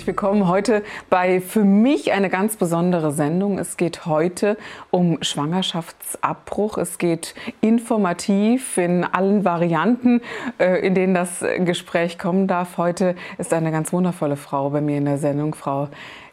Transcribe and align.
Herzlich 0.00 0.16
willkommen 0.16 0.48
heute 0.48 0.82
bei 1.10 1.42
für 1.42 1.62
mich 1.62 2.12
eine 2.12 2.30
ganz 2.30 2.56
besondere 2.56 3.12
Sendung. 3.12 3.58
Es 3.58 3.76
geht 3.76 4.06
heute 4.06 4.56
um 4.90 5.22
Schwangerschaftsabbruch. 5.22 6.78
Es 6.78 6.96
geht 6.96 7.34
informativ 7.60 8.78
in 8.78 9.04
allen 9.04 9.44
Varianten, 9.44 10.22
äh, 10.58 10.80
in 10.86 10.94
denen 10.94 11.12
das 11.12 11.44
Gespräch 11.58 12.18
kommen 12.18 12.46
darf. 12.46 12.78
Heute 12.78 13.14
ist 13.36 13.52
eine 13.52 13.70
ganz 13.70 13.92
wundervolle 13.92 14.36
Frau 14.36 14.70
bei 14.70 14.80
mir 14.80 14.96
in 14.96 15.04
der 15.04 15.18
Sendung, 15.18 15.54
Frau 15.54 15.88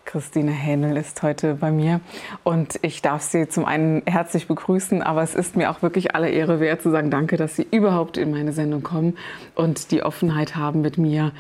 Christine 0.06 0.52
Hähnel 0.52 0.96
ist 0.96 1.22
heute 1.22 1.56
bei 1.56 1.70
mir 1.70 2.00
und 2.46 2.80
ich 2.82 3.02
darf 3.02 3.24
Sie 3.24 3.50
zum 3.50 3.66
einen 3.66 4.04
herzlich 4.06 4.48
begrüßen, 4.48 5.02
aber 5.04 5.22
es 5.22 5.36
ist 5.36 5.58
mir 5.58 5.70
auch 5.70 5.82
wirklich 5.82 6.16
alle 6.16 6.30
Ehre 6.30 6.62
wert 6.62 6.82
zu 6.82 6.92
sagen, 6.92 7.12
danke, 7.12 7.36
dass 7.36 7.58
Sie 7.58 7.68
überhaupt 7.70 8.16
in 8.16 8.32
meine 8.32 8.54
Sendung 8.54 8.84
kommen 8.84 9.18
und 9.54 9.92
die 9.92 10.04
Offenheit 10.04 10.56
haben, 10.56 10.80
mit 10.80 10.98
mir 10.98 11.34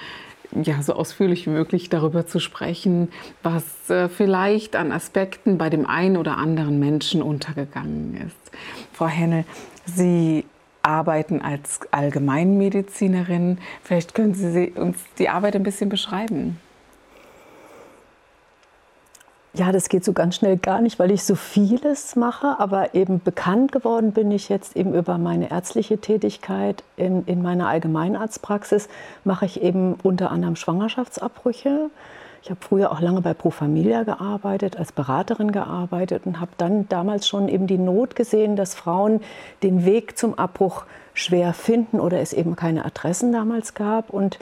ja, 0.51 0.81
so 0.81 0.93
ausführlich 0.93 1.45
wie 1.45 1.51
möglich 1.51 1.89
darüber 1.89 2.25
zu 2.25 2.39
sprechen, 2.39 3.09
was 3.43 3.89
äh, 3.89 4.09
vielleicht 4.09 4.76
an 4.76 4.91
Aspekten 4.91 5.57
bei 5.57 5.70
dem 5.70 5.85
einen 5.85 6.17
oder 6.17 6.37
anderen 6.37 6.79
Menschen 6.79 7.21
untergegangen 7.21 8.15
ist. 8.15 8.57
Frau 8.93 9.07
Hennel, 9.07 9.45
Sie 9.85 10.45
arbeiten 10.81 11.41
als 11.41 11.81
Allgemeinmedizinerin. 11.91 13.59
Vielleicht 13.84 14.15
können 14.15 14.34
Sie 14.34 14.71
uns 14.71 14.98
die 15.17 15.29
Arbeit 15.29 15.55
ein 15.55 15.63
bisschen 15.63 15.89
beschreiben. 15.89 16.59
Ja, 19.53 19.71
das 19.71 19.90
geht 19.90 20.03
so 20.03 20.13
ganz 20.13 20.35
schnell 20.35 20.57
gar 20.57 20.81
nicht, 20.81 20.99
weil 20.99 21.09
ich 21.09 21.23
so 21.23 21.34
vieles 21.34 22.15
mache, 22.15 22.59
aber 22.59 22.93
eben 22.93 23.21
bekannt 23.23 23.71
geworden 23.71 24.12
bin 24.12 24.29
ich 24.29 24.49
jetzt 24.49 24.76
eben 24.76 24.93
über 24.93 25.17
meine 25.17 25.49
ärztliche 25.49 25.98
Tätigkeit. 25.98 26.84
In, 26.95 27.26
in 27.26 27.41
meiner 27.41 27.67
Allgemeinarztpraxis 27.67 28.87
mache 29.23 29.45
ich 29.45 29.63
eben 29.63 29.95
unter 30.04 30.31
anderem 30.31 30.55
Schwangerschaftsabbrüche. 30.55 31.89
Ich 32.43 32.51
habe 32.51 32.59
früher 32.62 32.91
auch 32.91 33.01
lange 33.01 33.21
bei 33.21 33.34
Pro 33.34 33.49
Familia 33.49 34.04
gearbeitet, 34.04 34.77
als 34.77 34.91
Beraterin 34.91 35.51
gearbeitet 35.51 36.26
und 36.26 36.39
habe 36.39 36.51
dann 36.57 36.87
damals 36.87 37.27
schon 37.27 37.49
eben 37.49 37.67
die 37.67 37.77
Not 37.77 38.15
gesehen, 38.15 38.55
dass 38.55 38.76
Frauen 38.76 39.21
den 39.63 39.85
Weg 39.85 40.17
zum 40.17 40.37
Abbruch 40.37 40.84
schwer 41.13 41.54
finden 41.54 41.99
oder 41.99 42.20
es 42.20 42.32
eben 42.32 42.55
keine 42.55 42.85
Adressen 42.85 43.32
damals 43.32 43.73
gab 43.73 44.11
und 44.11 44.37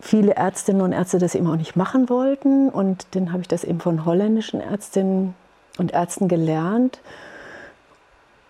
viele 0.00 0.34
Ärztinnen 0.34 0.82
und 0.82 0.92
Ärzte 0.92 1.18
das 1.18 1.34
eben 1.34 1.46
auch 1.46 1.56
nicht 1.56 1.76
machen 1.76 2.08
wollten. 2.08 2.68
Und 2.68 3.06
dann 3.12 3.32
habe 3.32 3.42
ich 3.42 3.48
das 3.48 3.64
eben 3.64 3.80
von 3.80 4.04
holländischen 4.04 4.60
Ärztinnen 4.60 5.34
und 5.78 5.92
Ärzten 5.92 6.28
gelernt. 6.28 7.00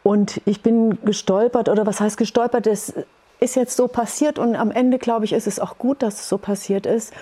Und 0.02 0.40
ich 0.44 0.62
bin 0.62 0.98
gestolpert, 1.04 1.68
oder 1.68 1.86
was 1.86 2.00
heißt 2.00 2.16
gestolpert? 2.16 2.66
Das 2.66 2.92
ist 3.40 3.56
jetzt 3.56 3.76
so 3.76 3.88
passiert 3.88 4.38
und 4.38 4.56
am 4.56 4.70
Ende, 4.70 4.98
glaube 4.98 5.24
ich, 5.24 5.32
ist 5.32 5.46
es 5.46 5.58
auch 5.58 5.78
gut, 5.78 6.02
dass 6.02 6.20
es 6.20 6.28
so 6.28 6.38
passiert 6.38 6.86
ist, 6.86 7.12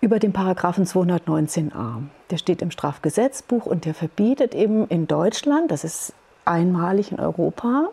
über 0.00 0.18
den 0.18 0.32
Paragraphen 0.32 0.84
219a. 0.84 2.02
Der 2.30 2.38
steht 2.38 2.62
im 2.62 2.70
Strafgesetzbuch 2.70 3.66
und 3.66 3.84
der 3.84 3.94
verbietet 3.94 4.54
eben 4.54 4.86
in 4.88 5.06
Deutschland, 5.06 5.70
das 5.70 5.84
ist 5.84 6.12
einmalig 6.44 7.12
in 7.12 7.20
Europa, 7.20 7.88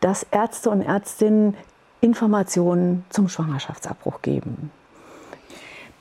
dass 0.00 0.26
Ärzte 0.30 0.70
und 0.70 0.80
Ärztinnen 0.82 1.54
Informationen 2.02 3.04
zum 3.10 3.28
Schwangerschaftsabbruch 3.28 4.22
geben. 4.22 4.72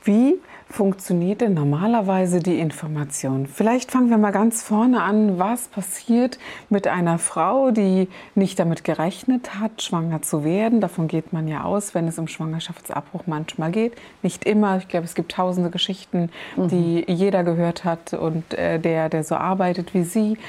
Wie 0.04 0.40
funktioniert 0.68 1.42
denn 1.42 1.54
normalerweise 1.54 2.40
die 2.40 2.60
Information? 2.60 3.46
Vielleicht 3.46 3.92
fangen 3.92 4.10
wir 4.10 4.18
mal 4.18 4.32
ganz 4.32 4.64
vorne 4.64 5.04
an. 5.04 5.38
Was 5.38 5.68
passiert 5.68 6.40
mit 6.70 6.88
einer 6.88 7.20
Frau, 7.20 7.70
die 7.70 8.08
nicht 8.34 8.58
damit 8.58 8.84
gerechnet 8.84 9.60
hat, 9.60 9.84
schwanger 9.84 10.24
zu 10.24 10.44
werden? 10.44 10.82
Davon 10.82 11.08
geht 11.08 11.34
man 11.34 11.48
ja 11.48 11.66
aus, 11.66 11.94
wenn 11.94 12.08
es 12.08 12.18
um 12.18 12.28
Schwangerschaftsabbruch 12.28 13.28
manchmal 13.28 13.70
geht. 13.72 13.94
Nicht 14.24 14.46
immer. 14.46 14.78
Ich 14.78 14.88
glaube, 14.88 15.06
es 15.06 15.14
gibt 15.14 15.34
tausende 15.34 15.70
Geschichten, 15.70 16.32
die 16.58 17.06
mhm. 17.08 17.14
jeder 17.14 17.44
gehört 17.44 17.86
hat 17.86 18.14
und 18.14 18.56
äh, 18.56 18.80
der, 18.80 19.10
der 19.10 19.24
so 19.24 19.36
arbeitet 19.36 19.94
wie 19.94 20.04
Sie. 20.04 20.40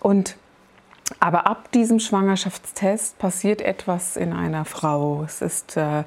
Und 0.00 0.36
aber 1.18 1.46
ab 1.46 1.72
diesem 1.72 1.98
Schwangerschaftstest 1.98 3.18
passiert 3.18 3.60
etwas 3.60 4.16
in 4.16 4.32
einer 4.32 4.64
Frau. 4.64 5.24
Es 5.24 5.42
ist 5.42 5.76
äh, 5.76 6.04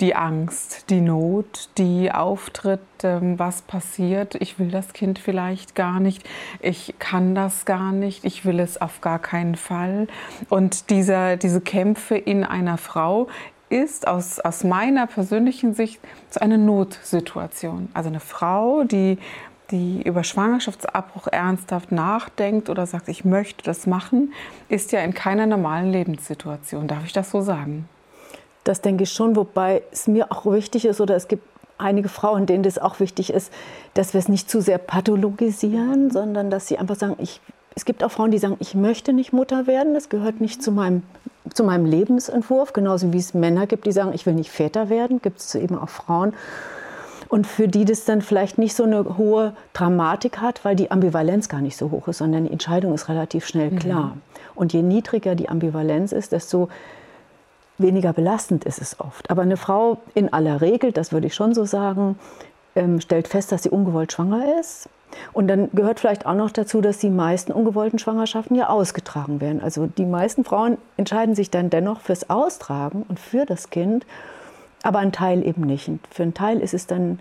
die 0.00 0.14
Angst, 0.14 0.90
die 0.90 1.00
Not, 1.00 1.70
die 1.78 2.12
auftritt, 2.12 2.80
ähm, 3.02 3.38
was 3.38 3.62
passiert. 3.62 4.36
Ich 4.36 4.58
will 4.58 4.70
das 4.70 4.92
Kind 4.92 5.18
vielleicht 5.18 5.74
gar 5.74 6.00
nicht, 6.00 6.28
ich 6.60 6.94
kann 6.98 7.34
das 7.34 7.64
gar 7.64 7.92
nicht, 7.92 8.24
ich 8.24 8.44
will 8.44 8.60
es 8.60 8.80
auf 8.80 9.00
gar 9.00 9.18
keinen 9.18 9.56
Fall. 9.56 10.06
Und 10.48 10.90
dieser, 10.90 11.36
diese 11.36 11.60
Kämpfe 11.60 12.16
in 12.16 12.44
einer 12.44 12.78
Frau 12.78 13.28
ist 13.70 14.06
aus, 14.06 14.40
aus 14.40 14.64
meiner 14.64 15.06
persönlichen 15.06 15.74
Sicht 15.74 16.00
so 16.30 16.40
eine 16.40 16.58
Notsituation. 16.58 17.88
Also 17.92 18.08
eine 18.08 18.20
Frau, 18.20 18.84
die 18.84 19.18
die 19.70 20.02
über 20.02 20.24
Schwangerschaftsabbruch 20.24 21.26
ernsthaft 21.26 21.92
nachdenkt 21.92 22.70
oder 22.70 22.86
sagt, 22.86 23.08
ich 23.08 23.24
möchte 23.24 23.64
das 23.64 23.86
machen, 23.86 24.32
ist 24.68 24.92
ja 24.92 25.00
in 25.00 25.12
keiner 25.12 25.46
normalen 25.46 25.92
Lebenssituation. 25.92 26.88
Darf 26.88 27.04
ich 27.04 27.12
das 27.12 27.30
so 27.30 27.42
sagen? 27.42 27.88
Das 28.64 28.80
denke 28.80 29.04
ich 29.04 29.12
schon, 29.12 29.36
wobei 29.36 29.82
es 29.92 30.08
mir 30.08 30.32
auch 30.32 30.46
wichtig 30.46 30.84
ist, 30.84 31.00
oder 31.00 31.16
es 31.16 31.28
gibt 31.28 31.44
einige 31.78 32.08
Frauen, 32.08 32.46
denen 32.46 32.62
das 32.62 32.78
auch 32.78 33.00
wichtig 33.00 33.32
ist, 33.32 33.52
dass 33.94 34.14
wir 34.14 34.18
es 34.18 34.28
nicht 34.28 34.50
zu 34.50 34.60
sehr 34.60 34.78
pathologisieren, 34.78 36.10
sondern 36.10 36.50
dass 36.50 36.66
sie 36.66 36.78
einfach 36.78 36.96
sagen, 36.96 37.16
ich, 37.18 37.40
es 37.74 37.84
gibt 37.84 38.02
auch 38.02 38.10
Frauen, 38.10 38.30
die 38.30 38.38
sagen, 38.38 38.56
ich 38.58 38.74
möchte 38.74 39.12
nicht 39.12 39.32
Mutter 39.32 39.66
werden, 39.66 39.94
das 39.94 40.08
gehört 40.08 40.40
nicht 40.40 40.62
zu 40.62 40.72
meinem, 40.72 41.02
zu 41.54 41.62
meinem 41.62 41.86
Lebensentwurf, 41.86 42.72
genauso 42.72 43.12
wie 43.12 43.18
es 43.18 43.32
Männer 43.34 43.66
gibt, 43.66 43.86
die 43.86 43.92
sagen, 43.92 44.12
ich 44.12 44.26
will 44.26 44.34
nicht 44.34 44.50
Väter 44.50 44.88
werden, 44.88 45.22
gibt 45.22 45.38
es 45.38 45.54
eben 45.54 45.78
auch 45.78 45.88
Frauen. 45.88 46.34
Und 47.28 47.46
für 47.46 47.68
die 47.68 47.84
das 47.84 48.04
dann 48.04 48.22
vielleicht 48.22 48.56
nicht 48.58 48.74
so 48.74 48.84
eine 48.84 49.18
hohe 49.18 49.54
Dramatik 49.74 50.40
hat, 50.40 50.64
weil 50.64 50.76
die 50.76 50.90
Ambivalenz 50.90 51.48
gar 51.48 51.60
nicht 51.60 51.76
so 51.76 51.90
hoch 51.90 52.08
ist, 52.08 52.18
sondern 52.18 52.44
die 52.44 52.52
Entscheidung 52.52 52.94
ist 52.94 53.08
relativ 53.08 53.46
schnell 53.46 53.70
mhm. 53.70 53.78
klar. 53.78 54.06
Mhm. 54.06 54.22
Und 54.54 54.72
je 54.72 54.82
niedriger 54.82 55.34
die 55.34 55.48
Ambivalenz 55.48 56.12
ist, 56.12 56.32
desto 56.32 56.68
weniger 57.76 58.12
belastend 58.12 58.64
ist 58.64 58.80
es 58.80 58.98
oft. 58.98 59.30
Aber 59.30 59.42
eine 59.42 59.56
Frau 59.56 59.98
in 60.14 60.32
aller 60.32 60.60
Regel, 60.60 60.92
das 60.92 61.12
würde 61.12 61.28
ich 61.28 61.34
schon 61.34 61.54
so 61.54 61.64
sagen, 61.64 62.18
ähm, 62.74 63.00
stellt 63.00 63.28
fest, 63.28 63.52
dass 63.52 63.62
sie 63.62 63.70
ungewollt 63.70 64.12
schwanger 64.12 64.58
ist. 64.58 64.88
Und 65.32 65.48
dann 65.48 65.70
gehört 65.72 66.00
vielleicht 66.00 66.26
auch 66.26 66.34
noch 66.34 66.50
dazu, 66.50 66.80
dass 66.80 66.98
die 66.98 67.10
meisten 67.10 67.52
ungewollten 67.52 67.98
Schwangerschaften 67.98 68.56
ja 68.56 68.68
ausgetragen 68.68 69.40
werden. 69.40 69.62
Also 69.62 69.86
die 69.86 70.04
meisten 70.04 70.44
Frauen 70.44 70.76
entscheiden 70.96 71.34
sich 71.34 71.50
dann 71.50 71.70
dennoch 71.70 72.00
fürs 72.00 72.28
Austragen 72.30 73.04
und 73.08 73.18
für 73.18 73.46
das 73.46 73.70
Kind, 73.70 74.04
aber 74.88 74.98
ein 74.98 75.12
Teil 75.12 75.46
eben 75.46 75.62
nicht. 75.62 75.88
Und 75.88 76.00
für 76.10 76.24
einen 76.24 76.34
Teil 76.34 76.60
ist 76.60 76.74
es 76.74 76.86
dann 76.86 77.20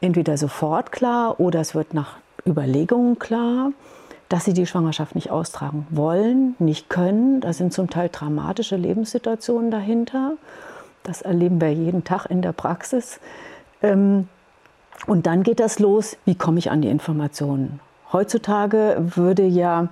entweder 0.00 0.36
sofort 0.36 0.92
klar 0.92 1.40
oder 1.40 1.60
es 1.60 1.74
wird 1.74 1.94
nach 1.94 2.16
Überlegungen 2.46 3.18
klar 3.18 3.72
dass 4.32 4.46
sie 4.46 4.54
die 4.54 4.64
Schwangerschaft 4.64 5.14
nicht 5.14 5.30
austragen 5.30 5.86
wollen, 5.90 6.54
nicht 6.58 6.88
können. 6.88 7.42
Da 7.42 7.52
sind 7.52 7.74
zum 7.74 7.90
Teil 7.90 8.08
dramatische 8.10 8.76
Lebenssituationen 8.76 9.70
dahinter. 9.70 10.32
Das 11.02 11.20
erleben 11.20 11.60
wir 11.60 11.70
jeden 11.74 12.02
Tag 12.04 12.24
in 12.30 12.40
der 12.40 12.52
Praxis. 12.52 13.20
Ähm, 13.82 14.28
und 15.06 15.26
dann 15.26 15.42
geht 15.42 15.60
das 15.60 15.80
los, 15.80 16.16
wie 16.24 16.34
komme 16.34 16.58
ich 16.58 16.70
an 16.70 16.80
die 16.80 16.88
Informationen? 16.88 17.80
Heutzutage 18.10 18.96
würde 18.98 19.44
ja 19.44 19.88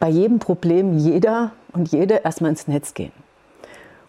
bei 0.00 0.08
jedem 0.08 0.38
Problem 0.38 0.96
jeder 0.96 1.50
und 1.74 1.92
jede 1.92 2.22
erstmal 2.24 2.52
ins 2.52 2.68
Netz 2.68 2.94
gehen. 2.94 3.12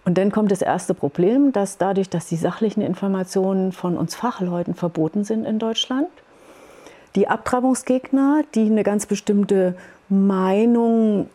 Und 0.06 0.18
dann 0.18 0.32
kommt 0.32 0.52
das 0.52 0.62
erste 0.62 0.94
Problem, 0.94 1.54
dass 1.54 1.78
dadurch, 1.78 2.10
dass 2.10 2.28
die 2.28 2.36
sachlichen 2.36 2.82
Informationen 2.82 3.72
von 3.72 3.98
uns 3.98 4.16
Fachleuten 4.16 4.76
verboten 4.76 5.24
sind 5.24 5.46
in 5.46 5.60
Deutschland, 5.60 6.10
die 7.16 7.28
Abtreibungsgegner, 7.28 8.44
die 8.56 8.66
eine 8.66 8.84
ganz 8.84 9.06
bestimmte 9.06 9.76
Meinung 10.10 11.30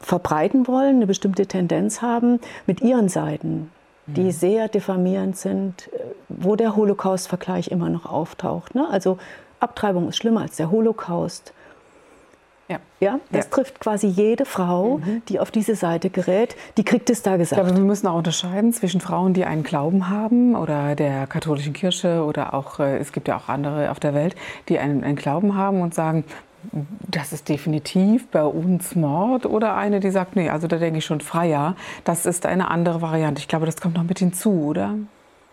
verbreiten 0.00 0.66
wollen, 0.66 0.96
eine 0.96 1.06
bestimmte 1.06 1.46
Tendenz 1.46 2.02
haben, 2.02 2.40
mit 2.66 2.80
ihren 2.80 3.08
Seiten, 3.08 3.70
die 4.06 4.24
mhm. 4.24 4.30
sehr 4.32 4.68
diffamierend 4.68 5.36
sind, 5.36 5.90
wo 6.28 6.56
der 6.56 6.76
Holocaust-Vergleich 6.76 7.68
immer 7.68 7.88
noch 7.88 8.06
auftaucht. 8.06 8.74
Ne? 8.74 8.88
Also 8.88 9.18
Abtreibung 9.60 10.08
ist 10.08 10.16
schlimmer 10.16 10.42
als 10.42 10.56
der 10.56 10.70
Holocaust. 10.70 11.52
Ja. 12.72 12.80
ja. 13.00 13.20
das 13.30 13.46
ja. 13.46 13.50
trifft 13.50 13.80
quasi 13.80 14.06
jede 14.06 14.44
Frau, 14.44 14.98
mhm. 14.98 15.22
die 15.28 15.40
auf 15.40 15.50
diese 15.50 15.74
Seite 15.74 16.10
gerät, 16.10 16.56
die 16.76 16.84
kriegt 16.84 17.10
es 17.10 17.22
da 17.22 17.36
gesagt. 17.36 17.60
Aber 17.60 17.76
wir 17.76 17.84
müssen 17.84 18.06
auch 18.06 18.16
unterscheiden 18.16 18.72
zwischen 18.72 19.00
Frauen, 19.00 19.34
die 19.34 19.44
einen 19.44 19.62
Glauben 19.62 20.08
haben 20.08 20.56
oder 20.56 20.94
der 20.94 21.26
katholischen 21.26 21.72
Kirche 21.72 22.24
oder 22.24 22.54
auch, 22.54 22.80
äh, 22.80 22.98
es 22.98 23.12
gibt 23.12 23.28
ja 23.28 23.36
auch 23.36 23.48
andere 23.48 23.90
auf 23.90 24.00
der 24.00 24.14
Welt, 24.14 24.34
die 24.68 24.78
einen, 24.78 25.04
einen 25.04 25.16
Glauben 25.16 25.56
haben 25.56 25.80
und 25.82 25.94
sagen, 25.94 26.24
das 27.08 27.32
ist 27.32 27.48
definitiv 27.48 28.28
bei 28.28 28.44
uns 28.44 28.94
Mord 28.94 29.46
oder 29.46 29.74
eine, 29.74 30.00
die 30.00 30.10
sagt, 30.10 30.36
nee, 30.36 30.48
also 30.48 30.68
da 30.68 30.76
denke 30.76 30.98
ich 30.98 31.04
schon 31.04 31.20
freier. 31.20 31.74
Das 32.04 32.24
ist 32.24 32.46
eine 32.46 32.70
andere 32.70 33.02
Variante. 33.02 33.40
Ich 33.40 33.48
glaube, 33.48 33.66
das 33.66 33.80
kommt 33.80 33.96
noch 33.96 34.04
mit 34.04 34.20
hinzu, 34.20 34.66
oder? 34.66 34.94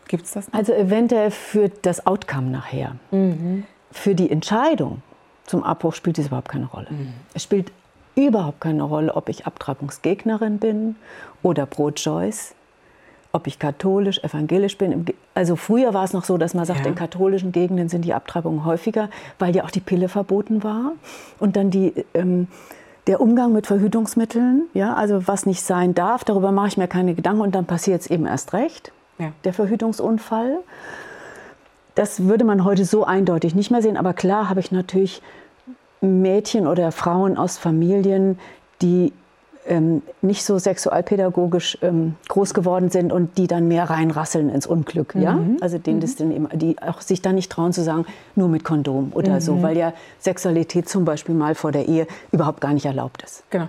Gibt 0.08 0.26
es 0.26 0.34
das? 0.34 0.48
Noch? 0.48 0.54
Also 0.54 0.74
eventuell 0.74 1.32
für 1.32 1.70
das 1.70 2.06
Outcome 2.06 2.50
nachher. 2.52 2.96
Mhm. 3.12 3.64
Für 3.92 4.14
die 4.14 4.30
Entscheidung 4.30 5.02
zum 5.50 5.64
Abbruch 5.64 5.94
spielt 5.94 6.20
es 6.20 6.28
überhaupt 6.28 6.50
keine 6.50 6.68
Rolle. 6.68 6.88
Mhm. 6.90 7.14
Es 7.34 7.44
spielt 7.44 7.72
überhaupt 8.16 8.62
keine 8.62 8.84
Rolle, 8.84 9.16
ob 9.16 9.30
ich 9.30 9.46
Abtreibungsgegnerin 9.46 10.60
bin 10.60 10.96
oder 11.42 11.66
pro-choice 11.66 12.56
ob 13.32 13.48
ich 13.48 13.60
katholisch, 13.60 14.24
evangelisch 14.24 14.78
bin. 14.78 15.06
Also 15.36 15.56
früher 15.56 15.94
war 15.94 16.04
es 16.04 16.14
noch 16.14 16.26
so, 16.26 16.38
dass 16.38 16.54
man 16.54 16.66
sagt, 16.66 16.82
ja. 16.82 16.88
in 16.88 16.96
katholischen 16.96 17.52
Gegenden 17.52 17.90
sind 17.90 18.04
die 18.04 18.14
Abtreibungen 18.14 18.66
häufiger, 18.66 19.10
weil 19.38 19.56
ja 19.56 19.64
auch 19.64 19.72
die 19.72 19.82
Pille 19.82 20.10
verboten 20.10 20.64
war. 20.64 20.94
Und 21.40 21.56
dann 21.56 21.70
die, 21.70 21.94
ähm, 22.14 22.48
der 23.08 23.22
Umgang 23.22 23.54
mit 23.54 23.68
Verhütungsmitteln, 23.68 24.64
ja, 24.74 24.96
also 24.96 25.28
was 25.28 25.46
nicht 25.46 25.62
sein 25.62 25.94
darf, 25.94 26.24
darüber 26.24 26.52
mache 26.52 26.70
ich 26.70 26.78
mir 26.78 26.88
keine 26.88 27.14
Gedanken 27.14 27.42
und 27.42 27.54
dann 27.54 27.66
passiert 27.66 28.02
es 28.02 28.08
eben 28.08 28.26
erst 28.26 28.54
recht, 28.54 28.92
ja. 29.20 29.32
der 29.44 29.54
Verhütungsunfall. 29.54 30.58
Das 32.00 32.30
würde 32.30 32.46
man 32.46 32.64
heute 32.64 32.86
so 32.86 33.04
eindeutig 33.04 33.56
nicht 33.56 33.72
mehr 33.72 33.82
sehen, 33.82 33.98
aber 33.98 34.14
klar 34.14 34.48
habe 34.48 34.62
ich 34.62 34.72
natürlich 34.72 35.22
Mädchen 36.00 36.66
oder 36.66 36.94
Frauen 36.94 37.36
aus 37.36 37.58
Familien, 37.58 38.40
die 38.82 39.12
ähm, 39.70 40.02
nicht 40.22 40.44
so 40.44 40.58
sexualpädagogisch 40.58 41.78
ähm, 41.82 42.16
groß 42.28 42.54
geworden 42.54 42.90
sind 42.90 43.14
und 43.14 43.38
die 43.38 43.48
dann 43.48 43.68
mehr 43.68 43.90
reinrasseln 43.90 44.50
ins 44.50 44.68
Unglück. 44.68 45.16
Mhm. 45.16 45.22
Ja? 45.22 45.40
Also 45.62 45.78
denen 45.78 45.98
mhm. 45.98 46.02
das 46.02 46.16
dann 46.16 46.32
eben, 46.32 46.50
die 46.54 46.82
auch 46.82 47.02
sich 47.02 47.22
dann 47.22 47.36
nicht 47.36 47.52
trauen 47.52 47.72
zu 47.72 47.84
sagen, 47.84 48.06
nur 48.36 48.50
mit 48.50 48.64
Kondom 48.64 49.12
oder 49.14 49.36
mhm. 49.36 49.42
so, 49.42 49.62
weil 49.62 49.78
ja 49.78 49.94
Sexualität 50.20 50.90
zum 50.90 51.06
Beispiel 51.06 51.36
mal 51.36 51.56
vor 51.56 51.72
der 51.72 51.88
Ehe 51.88 52.08
überhaupt 52.32 52.62
gar 52.62 52.74
nicht 52.74 52.86
erlaubt 52.86 53.24
ist. 53.24 53.44
Genau. 53.52 53.68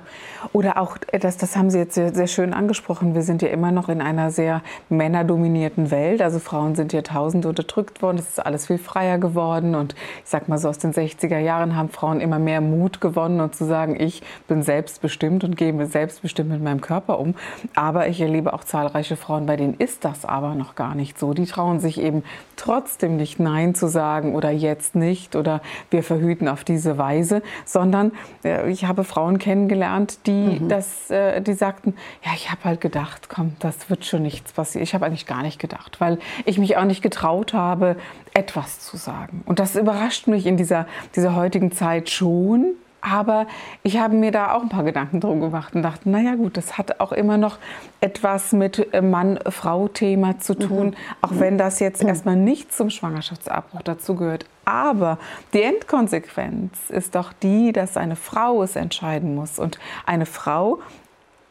Oder 0.53 0.81
auch, 0.81 0.97
äh, 1.13 1.19
das, 1.19 1.37
das 1.37 1.57
haben 1.57 1.71
Sie 1.71 1.79
jetzt 1.79 1.95
sehr, 1.95 2.15
sehr 2.15 2.27
schön 2.27 2.55
angesprochen, 2.55 3.15
wir 3.15 3.23
sind 3.23 3.43
ja 3.43 3.49
immer 3.49 3.71
noch 3.71 3.89
in 3.89 4.01
einer 4.01 4.31
sehr 4.31 4.63
männerdominierten 4.89 5.91
Welt. 5.91 6.23
Also 6.23 6.39
Frauen 6.39 6.75
sind 6.75 6.93
ja 6.93 7.03
tausend 7.03 7.45
unterdrückt 7.47 8.03
worden, 8.03 8.19
es 8.19 8.29
ist 8.29 8.45
alles 8.45 8.67
viel 8.67 8.79
freier 8.79 9.19
geworden 9.19 9.75
und 9.75 9.95
ich 10.25 10.31
sag 10.31 10.49
mal 10.49 10.59
so 10.59 10.69
aus 10.69 10.79
den 10.79 10.93
60er 10.93 11.39
Jahren 11.39 11.77
haben 11.77 11.91
Frauen 11.91 12.21
immer 12.21 12.39
mehr 12.39 12.61
Mut 12.61 13.01
gewonnen 13.01 13.41
und 13.41 13.55
zu 13.55 13.67
sagen, 13.67 14.01
ich 14.01 14.23
bin 14.49 14.63
selbstbestimmt 14.63 15.45
und 15.45 15.57
gehe 15.57 15.73
selbstbestimmt 15.93 16.51
mit 16.51 16.63
meinem 16.63 16.81
Körper 16.81 17.19
um. 17.19 17.35
Aber 17.75 18.09
ich 18.09 18.21
erlebe 18.21 18.53
auch 18.53 18.65
zahlreiche 18.65 19.17
Frauen, 19.17 19.47
bei 19.47 19.57
denen 19.57 19.75
ist 19.75 20.05
das 20.05 20.25
aber 20.25 20.55
noch 20.55 20.75
gar 20.75 20.95
nicht 20.95 21.19
so. 21.19 21.35
Die 21.35 21.47
trauen 21.47 21.81
sich 21.81 22.01
eben 22.01 22.25
trotzdem 22.57 23.17
nicht 23.17 23.41
Nein 23.41 23.75
zu 23.75 23.89
sagen 23.89 24.35
oder 24.35 24.51
jetzt 24.51 24.95
nicht 24.95 25.37
oder 25.37 25.61
wir 25.91 26.03
verhüten 26.03 26.49
auf 26.49 26.65
diese 26.65 26.99
Weise, 26.99 27.43
sondern 27.65 28.13
äh, 28.45 28.71
ich 28.71 28.85
habe 28.85 29.05
Frauen 29.05 29.39
kennengelernt, 29.39 30.27
die 30.27 30.61
mhm. 30.61 30.69
das, 30.69 31.11
äh, 31.11 31.41
die 31.41 31.55
sagten, 31.55 31.95
ja, 32.25 32.33
ich 32.35 32.51
habe 32.51 32.65
halt 32.65 32.81
gedacht, 32.81 33.29
komm, 33.29 33.57
das 33.61 33.91
wird 33.91 34.05
schon 34.05 34.23
nichts 34.23 34.53
passieren. 34.53 34.83
Ich 34.83 34.95
habe 34.95 35.07
eigentlich 35.07 35.27
gar 35.27 35.43
nicht 35.43 35.59
gedacht, 35.59 36.01
weil 36.01 36.19
ich 36.45 36.59
mich 36.59 36.77
auch 36.77 36.85
nicht 36.85 37.03
getraut 37.03 37.55
habe, 37.55 37.97
etwas 38.35 38.81
zu 38.81 38.97
sagen. 38.97 39.43
Und 39.47 39.59
das 39.59 39.77
überrascht 39.77 40.27
mich 40.27 40.47
in 40.47 40.57
dieser, 40.57 40.87
dieser 41.17 41.35
heutigen 41.35 41.73
Zeit 41.73 42.11
schon, 42.11 42.75
aber 43.01 43.47
ich 43.83 43.99
habe 43.99 44.15
mir 44.15 44.31
da 44.31 44.55
auch 44.55 44.63
ein 44.63 44.69
paar 44.69 44.85
Gedanken 44.85 45.21
drum 45.21 45.41
gemacht 45.41 45.75
und 45.75 45.83
dachte, 45.83 46.09
naja 46.09 46.35
gut, 46.35 46.57
das 46.57 46.79
hat 46.79 47.01
auch 47.01 47.13
immer 47.13 47.39
noch 47.39 47.59
etwas 48.01 48.53
mit 48.53 48.93
äh, 48.93 49.01
Mann-Frau-Thema 49.01 50.39
zu 50.39 50.55
tun, 50.55 50.89
mhm. 50.89 50.95
auch 51.23 51.33
wenn 51.33 51.59
das 51.59 51.81
jetzt 51.81 52.03
erstmal 52.03 52.37
nicht 52.37 52.73
zum 52.73 52.91
Schwangerschaftsabbruch 52.91 53.83
dazugehört. 53.83 54.47
Aber 54.65 55.19
die 55.53 55.63
Endkonsequenz 55.63 56.91
ist 56.91 57.15
doch 57.15 57.33
die, 57.33 57.73
dass 57.73 57.97
eine 57.97 58.17
Frau 58.17 58.63
es 58.63 58.77
entscheiden 58.77 59.35
muss. 59.35 59.59
Und 59.59 59.79
eine 60.07 60.27
Frau 60.27 60.79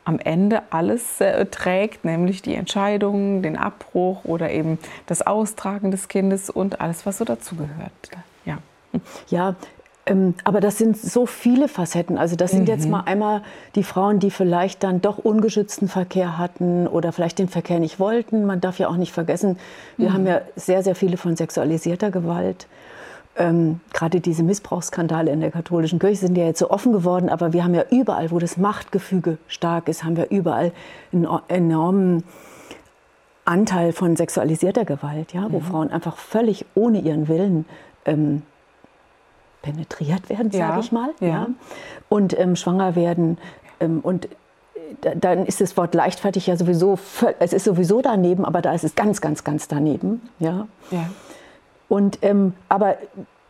am 0.06 0.19
Ende 0.19 0.63
alles 0.72 1.22
äh, 1.22 1.46
trägt, 1.46 2.06
nämlich 2.06 2.42
die 2.42 2.56
Entscheidung, 2.56 3.42
den 3.42 3.57
Abbruch 3.57 4.24
oder 4.25 4.50
eben 4.51 4.80
das 5.06 5.25
Austragen 5.25 5.92
des 5.92 6.07
Kindes 6.07 6.50
und 6.50 6.81
alles, 6.81 7.06
was 7.06 7.18
so 7.18 7.25
dazugehört. 7.25 7.92
Ja. 8.46 8.57
Ja, 9.28 9.56
aber 10.44 10.60
das 10.60 10.78
sind 10.78 10.98
so 10.98 11.25
viele 11.25 11.68
Facetten. 11.68 12.18
Also 12.18 12.36
das 12.36 12.51
sind 12.51 12.62
mhm. 12.62 12.68
jetzt 12.68 12.90
mal 12.90 13.01
einmal 13.01 13.44
die 13.75 13.84
Frauen, 13.84 14.19
die 14.19 14.31
vielleicht 14.31 14.84
dann 14.84 15.01
doch 15.01 15.19
ungeschützten 15.19 15.88
Verkehr 15.88 16.38
hatten 16.38 16.88
oder 16.88 17.12
vielleicht 17.12 17.38
den 17.38 17.48
Verkehr 17.48 17.80
nicht 17.80 18.00
wollten. 18.00 18.46
Man 18.46 18.60
darf 18.60 18.80
ja 18.80 18.88
auch 18.88 18.98
nicht 18.98 19.12
vergessen, 19.12 19.57
wir 19.98 20.10
mhm. 20.10 20.13
haben 20.13 20.28
ja 20.28 20.42
sehr, 20.56 20.84
sehr 20.84 20.96
viele 20.96 21.18
von 21.18 21.36
sexualisierter 21.36 22.10
Gewalt. 22.10 22.68
Ähm, 23.38 23.80
gerade 23.94 24.19
diese 24.19 24.42
Missbrauchsskandale 24.44 25.31
in 25.31 25.42
der 25.42 25.51
katholischen 25.51 26.00
Kirche 26.00 26.18
sind 26.18 26.38
ja 26.38 26.46
jetzt 26.46 26.60
so 26.60 26.72
offen 26.72 26.92
geworden, 26.92 27.30
aber 27.30 27.54
wir 27.54 27.63
haben 27.63 27.75
ja 27.75 27.86
überall, 27.92 28.31
wo 28.31 28.40
das 28.40 28.57
Machtgefüge 28.57 29.38
stark 29.48 29.88
ist, 29.88 30.04
haben 30.04 30.18
wir 30.18 30.31
überall 30.31 30.72
einen 31.13 31.28
enormen 31.48 32.24
Anteil 33.46 33.94
von 33.94 34.16
sexualisierter 34.16 34.86
Gewalt, 34.86 35.34
ja, 35.34 35.48
wo 35.51 35.60
mhm. 35.60 35.63
Frauen 35.63 35.92
einfach 35.92 36.18
völlig 36.18 36.66
ohne 36.74 37.00
ihren 37.00 37.28
Willen 37.28 37.66
ähm, 38.06 38.42
penetriert 39.61 40.29
werden, 40.29 40.51
sage 40.51 40.73
ja, 40.73 40.79
ich 40.79 40.91
mal. 40.91 41.09
Ja. 41.19 41.27
ja. 41.27 41.47
Und 42.07 42.38
ähm, 42.38 42.56
schwanger 42.56 42.95
werden. 42.95 43.38
Ähm, 43.79 44.00
und 44.01 44.25
äh, 44.25 45.15
dann 45.15 45.45
ist 45.45 45.61
das 45.61 45.77
Wort 45.77 45.94
leichtfertig 45.94 46.47
ja 46.47 46.57
sowieso, 46.57 46.97
es 47.39 47.53
ist 47.53 47.65
sowieso 47.65 48.01
daneben, 48.01 48.45
aber 48.45 48.61
da 48.61 48.73
ist 48.73 48.83
es 48.83 48.95
ganz, 48.95 49.21
ganz, 49.21 49.44
ganz 49.44 49.67
daneben. 49.67 50.21
Ja. 50.39 50.67
ja. 50.91 51.09
Und, 51.88 52.19
ähm, 52.21 52.53
aber 52.69 52.97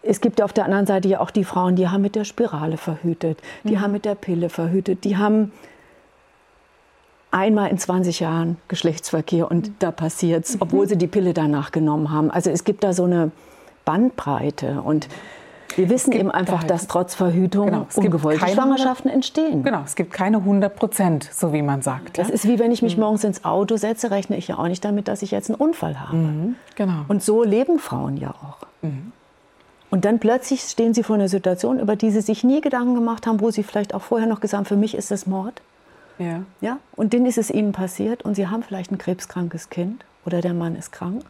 es 0.02 0.22
gibt 0.22 0.42
auf 0.42 0.54
der 0.54 0.66
anderen 0.66 0.86
Seite 0.86 1.08
ja 1.08 1.20
auch 1.20 1.32
die 1.32 1.44
Frauen, 1.44 1.76
die 1.76 1.88
haben 1.88 2.02
mit 2.02 2.16
der 2.16 2.24
Spirale 2.24 2.78
verhütet, 2.78 3.40
die 3.64 3.76
mhm. 3.76 3.82
haben 3.82 3.92
mit 3.92 4.06
der 4.06 4.16
Pille 4.16 4.50
verhütet, 4.50 5.04
die 5.04 5.18
haben 5.18 5.52
einmal 7.32 7.70
in 7.70 7.78
20 7.78 8.22
Jahren 8.22 8.58
Geschlechtsverkehr 8.68 9.50
und 9.50 9.68
mhm. 9.68 9.76
da 9.80 9.92
passiert 9.92 10.46
es, 10.46 10.62
obwohl 10.62 10.86
mhm. 10.86 10.90
sie 10.90 10.98
die 10.98 11.08
Pille 11.08 11.34
danach 11.34 11.72
genommen 11.72 12.12
haben. 12.12 12.32
Also 12.32 12.50
es 12.50 12.64
gibt 12.64 12.84
da 12.84 12.94
so 12.94 13.04
eine 13.04 13.32
Bandbreite 13.86 14.82
und 14.82 15.08
wir 15.76 15.90
wissen 15.90 16.12
eben 16.12 16.32
einfach, 16.32 16.64
dass 16.64 16.88
trotz 16.88 17.16
Verhütung 17.16 17.66
genau, 17.68 17.88
ungewollte 17.96 18.48
Schwangerschaften 18.48 19.10
entstehen. 19.10 19.64
Genau, 19.64 19.82
es 19.86 19.96
gibt 19.96 20.12
keine 20.12 20.38
100 20.38 20.76
Prozent, 20.76 21.30
so 21.32 21.54
wie 21.54 21.62
man 21.62 21.82
sagt. 21.82 22.18
Das 22.18 22.28
ja? 22.28 22.34
ist 22.34 22.48
wie 22.48 22.60
wenn 22.60 22.72
ich 22.72 22.82
mich 22.82 22.96
mhm. 22.96 23.04
morgens 23.04 23.24
ins 23.24 23.46
Auto 23.46 23.78
setze, 23.78 24.12
rechne 24.12 24.38
ich 24.38 24.48
ja 24.48 24.58
auch 24.58 24.68
nicht 24.68 24.84
damit, 24.84 25.08
dass 25.08 25.22
ich 25.22 25.32
jetzt 25.32 25.50
einen 25.50 25.60
Unfall 25.60 26.00
habe. 26.00 26.18
Mhm, 26.18 26.56
genau. 26.76 27.06
Und 27.08 27.24
so 27.24 27.44
leben 27.44 27.80
Frauen 27.80 28.18
ja 28.18 28.32
auch. 28.32 28.68
Mhm. 28.82 29.12
Und 29.92 30.06
dann 30.06 30.20
plötzlich 30.20 30.62
stehen 30.62 30.94
sie 30.94 31.04
vor 31.04 31.16
einer 31.16 31.30
Situation, 31.30 31.80
über 31.80 31.96
die 31.96 32.12
sie 32.12 32.22
sich 32.22 32.44
nie 32.44 32.62
Gedanken 32.62 32.96
gemacht 32.96 33.26
haben, 33.26 33.42
wo 33.42 33.50
sie 33.50 33.64
vielleicht 33.64 33.94
auch 33.94 34.02
vorher 34.02 34.28
noch 34.28 34.40
gesagt 34.40 34.60
haben, 34.60 34.66
für 34.66 34.76
mich 34.76 34.96
ist 34.96 35.12
das 35.12 35.26
Mord. 35.26 35.62
Ja. 36.20 36.42
ja. 36.62 36.78
Und 36.96 37.14
dann 37.14 37.26
ist 37.26 37.38
es 37.38 37.50
ihnen 37.50 37.72
passiert 37.72 38.24
und 38.24 38.36
sie 38.36 38.48
haben 38.48 38.62
vielleicht 38.62 38.92
ein 38.92 38.98
krebskrankes 38.98 39.70
Kind 39.70 40.04
oder 40.26 40.42
der 40.42 40.54
Mann 40.54 40.76
ist 40.76 40.92
krank 40.92 41.24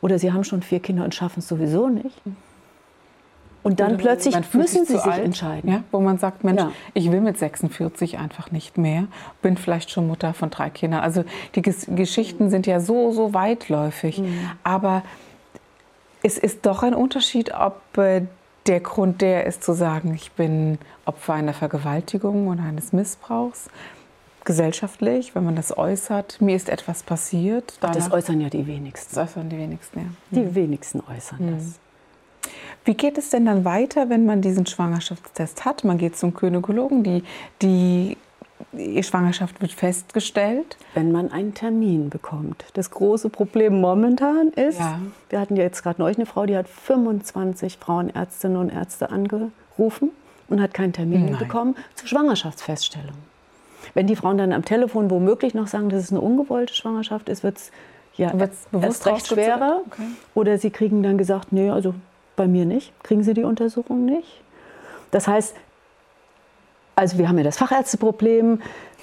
oder 0.00 0.18
sie 0.18 0.32
haben 0.32 0.44
schon 0.44 0.62
vier 0.62 0.80
Kinder 0.80 1.04
und 1.04 1.14
schaffen 1.14 1.40
es 1.40 1.48
sowieso 1.48 1.88
nicht. 1.88 2.20
Und 3.66 3.80
dann 3.80 3.94
Oder 3.94 3.98
plötzlich 3.98 4.36
müssen 4.54 4.86
sie 4.86 4.92
sich 4.92 5.02
alt, 5.02 5.24
entscheiden. 5.24 5.68
Ja, 5.68 5.82
wo 5.90 5.98
man 5.98 6.18
sagt, 6.18 6.44
Mensch, 6.44 6.62
ja. 6.62 6.70
ich 6.94 7.10
will 7.10 7.20
mit 7.20 7.36
46 7.36 8.16
einfach 8.16 8.52
nicht 8.52 8.78
mehr, 8.78 9.08
bin 9.42 9.56
vielleicht 9.56 9.90
schon 9.90 10.06
Mutter 10.06 10.34
von 10.34 10.50
drei 10.50 10.70
Kindern. 10.70 11.00
Also 11.00 11.24
die 11.56 11.62
Ges 11.62 11.88
Geschichten 11.90 12.48
sind 12.48 12.68
ja 12.68 12.78
so, 12.78 13.10
so 13.10 13.34
weitläufig. 13.34 14.18
Mhm. 14.20 14.38
Aber 14.62 15.02
es 16.22 16.38
ist 16.38 16.64
doch 16.64 16.84
ein 16.84 16.94
Unterschied, 16.94 17.54
ob 17.54 17.80
äh, 17.98 18.22
der 18.68 18.78
Grund 18.78 19.20
der 19.20 19.46
ist 19.46 19.64
zu 19.64 19.72
sagen, 19.72 20.14
ich 20.14 20.30
bin 20.30 20.78
Opfer 21.04 21.34
einer 21.34 21.52
Vergewaltigung 21.52 22.46
oder 22.46 22.62
eines 22.62 22.92
Missbrauchs. 22.92 23.68
Gesellschaftlich, 24.44 25.34
wenn 25.34 25.44
man 25.44 25.56
das 25.56 25.76
äußert, 25.76 26.40
mir 26.40 26.54
ist 26.54 26.68
etwas 26.68 27.02
passiert. 27.02 27.78
Das 27.80 28.12
äußern 28.12 28.40
ja 28.40 28.48
die 28.48 28.68
wenigsten. 28.68 29.16
Das 29.16 29.30
äußern 29.30 29.48
die 29.50 29.58
wenigsten, 29.58 29.98
ja. 29.98 30.06
Die 30.30 30.46
mhm. 30.46 30.54
wenigsten 30.54 31.00
äußern 31.00 31.44
mhm. 31.44 31.56
das. 31.56 31.80
Wie 32.86 32.94
geht 32.94 33.18
es 33.18 33.30
denn 33.30 33.46
dann 33.46 33.64
weiter, 33.64 34.08
wenn 34.10 34.26
man 34.26 34.40
diesen 34.40 34.64
Schwangerschaftstest 34.64 35.64
hat? 35.64 35.82
Man 35.82 35.98
geht 35.98 36.16
zum 36.16 36.34
Gynäkologen, 36.34 37.02
die, 37.02 37.24
die 37.60 38.16
die 38.72 39.02
Schwangerschaft 39.02 39.60
wird 39.60 39.72
festgestellt. 39.72 40.76
Wenn 40.94 41.12
man 41.12 41.32
einen 41.32 41.54
Termin 41.54 42.10
bekommt. 42.10 42.64
Das 42.74 42.90
große 42.90 43.28
Problem 43.28 43.80
momentan 43.80 44.48
ist, 44.48 44.78
ja. 44.78 45.00
wir 45.30 45.40
hatten 45.40 45.56
ja 45.56 45.64
jetzt 45.64 45.82
gerade 45.82 46.00
neulich 46.00 46.16
eine 46.16 46.26
Frau, 46.26 46.46
die 46.46 46.56
hat 46.56 46.68
25 46.68 47.78
Frauenärztinnen 47.78 48.56
und 48.56 48.70
Ärzte 48.70 49.10
angerufen 49.10 50.10
und 50.48 50.60
hat 50.60 50.72
keinen 50.72 50.92
Termin 50.92 51.26
Nein. 51.26 51.38
bekommen 51.38 51.76
zur 51.96 52.08
Schwangerschaftsfeststellung. 52.08 53.16
Wenn 53.94 54.06
die 54.06 54.16
Frauen 54.16 54.38
dann 54.38 54.52
am 54.52 54.64
Telefon 54.64 55.10
womöglich 55.10 55.54
noch 55.54 55.66
sagen, 55.66 55.88
dass 55.88 56.04
es 56.04 56.10
eine 56.10 56.20
ungewollte 56.20 56.74
Schwangerschaft 56.74 57.28
ist, 57.28 57.42
wird 57.42 57.56
es 57.58 57.70
ja 58.16 58.32
erst 58.80 59.06
recht 59.06 59.26
schwerer. 59.26 59.82
Okay. 59.86 60.02
Oder 60.34 60.58
sie 60.58 60.70
kriegen 60.70 61.02
dann 61.02 61.18
gesagt, 61.18 61.52
nee, 61.52 61.70
also 61.70 61.94
bei 62.36 62.46
mir 62.46 62.64
nicht. 62.64 62.92
Kriegen 63.02 63.22
Sie 63.22 63.34
die 63.34 63.44
Untersuchung 63.44 64.04
nicht? 64.04 64.42
Das 65.10 65.26
heißt, 65.26 65.56
also 66.94 67.18
wir 67.18 67.28
haben 67.28 67.38
ja 67.38 67.44
das 67.44 67.58
Fachärzteproblem, 67.58 68.60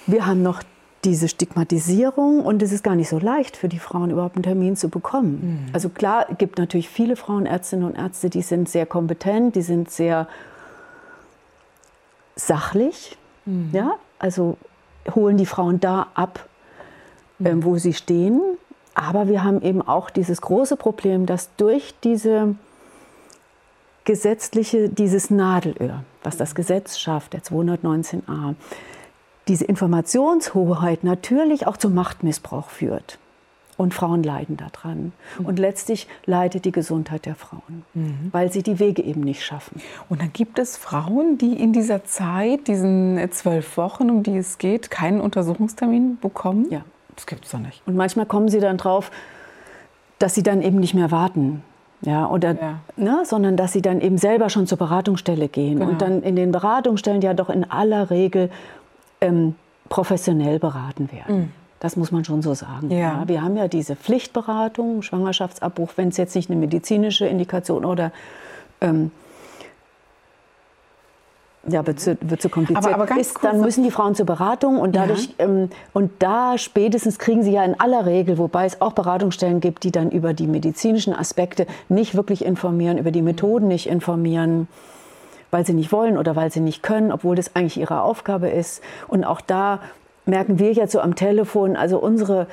wir 0.07 0.25
haben 0.25 0.41
noch 0.43 0.63
diese 1.03 1.27
Stigmatisierung 1.27 2.41
und 2.41 2.61
es 2.61 2.71
ist 2.71 2.83
gar 2.83 2.95
nicht 2.95 3.09
so 3.09 3.19
leicht 3.19 3.57
für 3.57 3.67
die 3.67 3.79
Frauen 3.79 4.09
überhaupt 4.09 4.35
einen 4.35 4.43
Termin 4.43 4.75
zu 4.75 4.89
bekommen. 4.89 5.65
Mhm. 5.67 5.73
Also 5.73 5.89
klar, 5.89 6.27
es 6.29 6.37
gibt 6.37 6.57
natürlich 6.57 6.89
viele 6.89 7.15
Frauenärztinnen 7.15 7.85
und 7.85 7.95
Ärzte, 7.95 8.29
die 8.29 8.41
sind 8.41 8.69
sehr 8.69 8.85
kompetent, 8.85 9.55
die 9.55 9.61
sind 9.61 9.89
sehr 9.89 10.27
sachlich, 12.35 13.17
mhm. 13.45 13.69
ja, 13.73 13.95
also 14.17 14.57
holen 15.13 15.37
die 15.37 15.45
Frauen 15.45 15.79
da 15.79 16.07
ab, 16.13 16.47
mhm. 17.39 17.45
ähm, 17.45 17.63
wo 17.65 17.77
sie 17.77 17.93
stehen. 17.93 18.41
Aber 18.95 19.27
wir 19.27 19.43
haben 19.43 19.61
eben 19.61 19.81
auch 19.81 20.09
dieses 20.09 20.41
große 20.41 20.77
Problem, 20.77 21.25
dass 21.25 21.49
durch 21.57 21.93
diese 22.03 22.55
gesetzliche, 24.05 24.89
dieses 24.89 25.29
Nadelöhr, 25.29 26.03
was 26.24 26.38
das 26.38 26.55
Gesetz 26.55 26.98
schafft, 26.98 27.33
der 27.33 27.41
219a, 27.41 28.55
diese 29.48 29.65
Informationshoheit 29.65 31.03
natürlich 31.03 31.67
auch 31.67 31.77
zum 31.77 31.93
Machtmissbrauch 31.93 32.69
führt. 32.69 33.19
Und 33.75 33.95
Frauen 33.95 34.22
leiden 34.22 34.55
daran. 34.55 35.13
Mhm. 35.39 35.45
Und 35.48 35.57
letztlich 35.57 36.07
leidet 36.25 36.63
die 36.65 36.72
Gesundheit 36.72 37.25
der 37.25 37.33
Frauen, 37.33 37.83
mhm. 37.95 38.29
weil 38.31 38.51
sie 38.51 38.62
die 38.62 38.77
Wege 38.79 39.01
eben 39.01 39.22
nicht 39.22 39.43
schaffen. 39.43 39.81
Und 40.10 40.22
dann 40.22 40.31
gibt 40.31 40.60
es 40.60 40.77
Frauen, 40.77 41.39
die 41.39 41.60
in 41.60 41.74
dieser 41.74 42.03
Zeit, 42.03 42.67
diesen 42.67 43.19
zwölf 43.31 43.75
Wochen, 43.75 44.12
um 44.12 44.22
die 44.22 44.38
es 44.38 44.60
geht, 44.60 44.91
keinen 44.91 45.19
Untersuchungstermin 45.19 46.19
bekommen? 46.19 46.67
Ja. 46.69 46.86
Das 47.15 47.25
gibt 47.25 47.45
es 47.45 47.51
doch 47.51 47.60
nicht. 47.60 47.81
Und 47.86 47.95
manchmal 47.95 48.25
kommen 48.25 48.48
sie 48.48 48.60
dann 48.60 48.77
drauf, 48.77 49.12
dass 50.19 50.36
sie 50.36 50.43
dann 50.43 50.62
eben 50.62 50.79
nicht 50.79 50.93
mehr 50.93 51.12
warten. 51.12 51.63
Ja, 52.05 52.29
oder, 52.29 52.55
ja. 52.60 52.79
Ne, 52.98 53.22
sondern 53.24 53.55
dass 53.57 53.72
sie 53.72 53.81
dann 53.81 54.01
eben 54.01 54.17
selber 54.17 54.50
schon 54.50 54.67
zur 54.67 54.77
Beratungsstelle 54.77 55.48
gehen 55.48 55.79
genau. 55.79 55.91
und 55.91 56.01
dann 56.01 56.22
in 56.22 56.36
den 56.36 56.51
Beratungsstellen 56.51 57.22
ja 57.22 57.33
doch 57.33 57.50
in 57.50 57.69
aller 57.69 58.10
Regel 58.10 58.50
ähm, 59.22 59.55
professionell 59.89 60.60
beraten 60.60 61.10
werden. 61.12 61.38
Mhm. 61.38 61.51
Das 61.79 61.98
muss 61.98 62.12
man 62.12 62.24
schon 62.24 62.41
so 62.41 62.53
sagen. 62.53 62.89
Ja. 62.91 62.98
ja. 62.98 63.24
wir 63.27 63.41
haben 63.41 63.57
ja 63.57 63.67
diese 63.67 63.95
Pflichtberatung, 63.95 65.01
Schwangerschaftsabbruch, 65.01 65.91
wenn 65.95 66.10
es 66.10 66.17
jetzt 66.17 66.36
nicht 66.36 66.50
eine 66.50 66.60
medizinische 66.60 67.25
Indikation 67.25 67.86
oder 67.86 68.12
ähm, 68.79 69.12
ja, 71.67 71.86
wird 71.88 72.00
zu, 72.00 72.17
wird 72.22 72.41
zu 72.41 72.50
kompliziert 72.50 72.93
aber, 72.93 73.12
aber 73.12 73.20
ist, 73.20 73.38
dann 73.41 73.62
müssen 73.62 73.84
die 73.84 73.91
Frauen 73.91 74.15
zur 74.15 74.25
Beratung 74.25 74.79
und 74.79 74.96
dadurch 74.96 75.29
ja. 75.38 75.46
ähm, 75.46 75.70
und 75.93 76.12
da 76.20 76.58
spätestens 76.58 77.20
kriegen 77.20 77.43
sie 77.43 77.51
ja 77.51 77.63
in 77.63 77.79
aller 77.79 78.05
Regel, 78.05 78.38
wobei 78.38 78.65
es 78.65 78.82
auch 78.82 78.91
Beratungsstellen 78.91 79.62
gibt, 79.62 79.84
die 79.84 79.91
dann 79.91 80.12
über 80.12 80.34
die 80.34 80.48
medizinischen 80.48 81.13
Aspekte 81.13 81.65
nicht 81.88 82.15
wirklich 82.15 82.43
informieren, 82.43 82.98
über 82.98 83.12
die 83.12 83.22
Methoden 83.22 83.70
nicht 83.70 83.88
informieren, 83.88 84.67
weil 85.51 85.65
sie 85.65 85.74
nicht 85.74 85.91
wollen 85.91 86.17
oder 86.17 86.36
weil 86.36 86.51
sie 86.51 86.60
nicht 86.60 86.84
können, 86.84 87.12
obwohl 87.12 87.36
das 87.36 87.55
eigentlich 87.55 87.77
ihre 87.77 88.01
Aufgabe 88.01 88.50
ist. 88.50 88.82
Und 89.08 89.24
auch 89.24 89.39
da 89.39 89.79
merken 90.25 90.60
wir 90.60 90.74
jetzt 90.74 90.91
so 90.91 91.00
am 91.00 91.15
Telefon, 91.15 91.77
also 91.77 91.98
unsere 91.98 92.48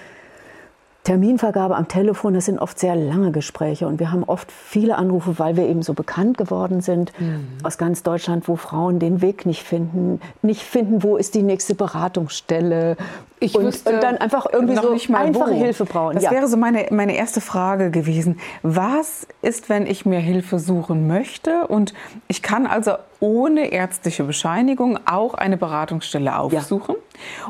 Terminvergabe 1.05 1.77
am 1.77 1.89
Telefon, 1.89 2.35
das 2.35 2.45
sind 2.45 2.59
oft 2.59 2.79
sehr 2.79 2.95
lange 2.95 3.33
Gespräche 3.33 3.87
und 3.87 3.99
wir 3.99 4.13
haben 4.13 4.23
oft 4.25 4.53
viele 4.53 4.97
Anrufe, 4.97 5.39
weil 5.39 5.57
wir 5.57 5.67
eben 5.67 5.83
so 5.83 5.95
bekannt 5.95 6.37
geworden 6.37 6.83
sind 6.83 7.13
mhm. 7.19 7.47
aus 7.63 7.79
ganz 7.79 8.03
Deutschland, 8.03 8.49
wo 8.49 8.57
Frauen 8.57 8.99
den 8.99 9.23
Weg 9.23 9.47
nicht 9.47 9.63
finden, 9.63 10.21
nicht 10.43 10.63
finden, 10.63 11.03
wo 11.03 11.17
ist 11.17 11.35
die 11.35 11.43
nächste 11.43 11.75
Beratungsstelle. 11.75 12.99
Ich 13.39 13.57
und, 13.57 13.65
und 13.65 14.03
dann 14.03 14.19
einfach 14.19 14.47
irgendwie 14.53 14.77
so 14.77 15.15
einfache 15.15 15.53
wo. 15.53 15.55
Hilfe 15.55 15.87
brauchen. 15.87 16.15
Das 16.15 16.25
ja. 16.25 16.31
wäre 16.31 16.47
so 16.49 16.59
meine, 16.59 16.89
meine 16.91 17.17
erste 17.17 17.41
Frage 17.41 17.91
gewesen. 17.91 18.39
Was 18.63 19.27
ist, 19.41 19.71
wenn 19.71 19.87
ich 19.87 20.05
mir 20.05 20.19
Hilfe 20.19 20.59
suchen 20.59 21.07
möchte 21.07 21.67
und 21.67 21.95
ich 22.29 22.43
kann 22.43 22.67
also 22.67 22.93
ohne 23.21 23.73
ärztliche 23.73 24.25
Bescheinigung 24.25 24.99
auch 25.07 25.33
eine 25.33 25.57
Beratungsstelle 25.57 26.39
aufsuchen? 26.39 26.97
Ja. 26.97 27.00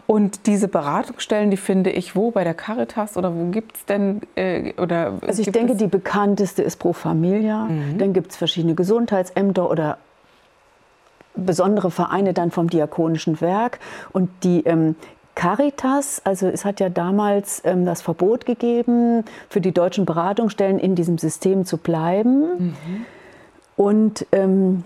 Und 0.07 0.47
diese 0.47 0.69
Beratungsstellen, 0.69 1.50
die 1.50 1.57
finde 1.57 1.91
ich 1.91 2.17
wo? 2.17 2.31
Bei 2.31 2.45
der 2.45 2.55
Caritas 2.55 3.17
oder 3.17 3.35
wo 3.35 3.47
gibt 3.47 3.77
es 3.77 3.85
denn? 3.87 4.21
Äh, 4.35 4.73
oder 4.81 5.15
also 5.27 5.43
ich 5.43 5.50
denke, 5.50 5.77
die 5.77 5.87
bekannteste 5.87 6.62
ist 6.62 6.77
Pro 6.77 6.93
Familia. 6.93 7.65
Mhm. 7.65 7.99
Dann 7.99 8.12
gibt 8.12 8.33
es 8.33 8.37
verschiedene 8.37 8.75
Gesundheitsämter 8.75 9.71
oder 9.71 9.99
besondere 11.35 11.91
Vereine 11.91 12.35
dann 12.35 12.50
vom 12.50 12.69
Diakonischen 12.69 13.41
Werk. 13.41 13.79
Und 14.12 14.31
die 14.43 14.65
ähm, 14.65 14.97
Caritas, 15.35 16.21
also 16.25 16.49
es 16.49 16.65
hat 16.65 16.81
ja 16.81 16.89
damals 16.89 17.62
ähm, 17.65 17.87
das 17.87 18.03
Verbot 18.03 18.47
gegeben, 18.47 19.25
für 19.49 19.61
die 19.61 19.73
deutschen 19.73 20.05
Beratungsstellen 20.05 20.79
in 20.79 20.95
diesem 20.95 21.19
System 21.19 21.65
zu 21.65 21.79
bleiben. 21.79 22.59
Mhm. 22.59 23.07
Und 23.77 24.27
ähm, 24.33 24.85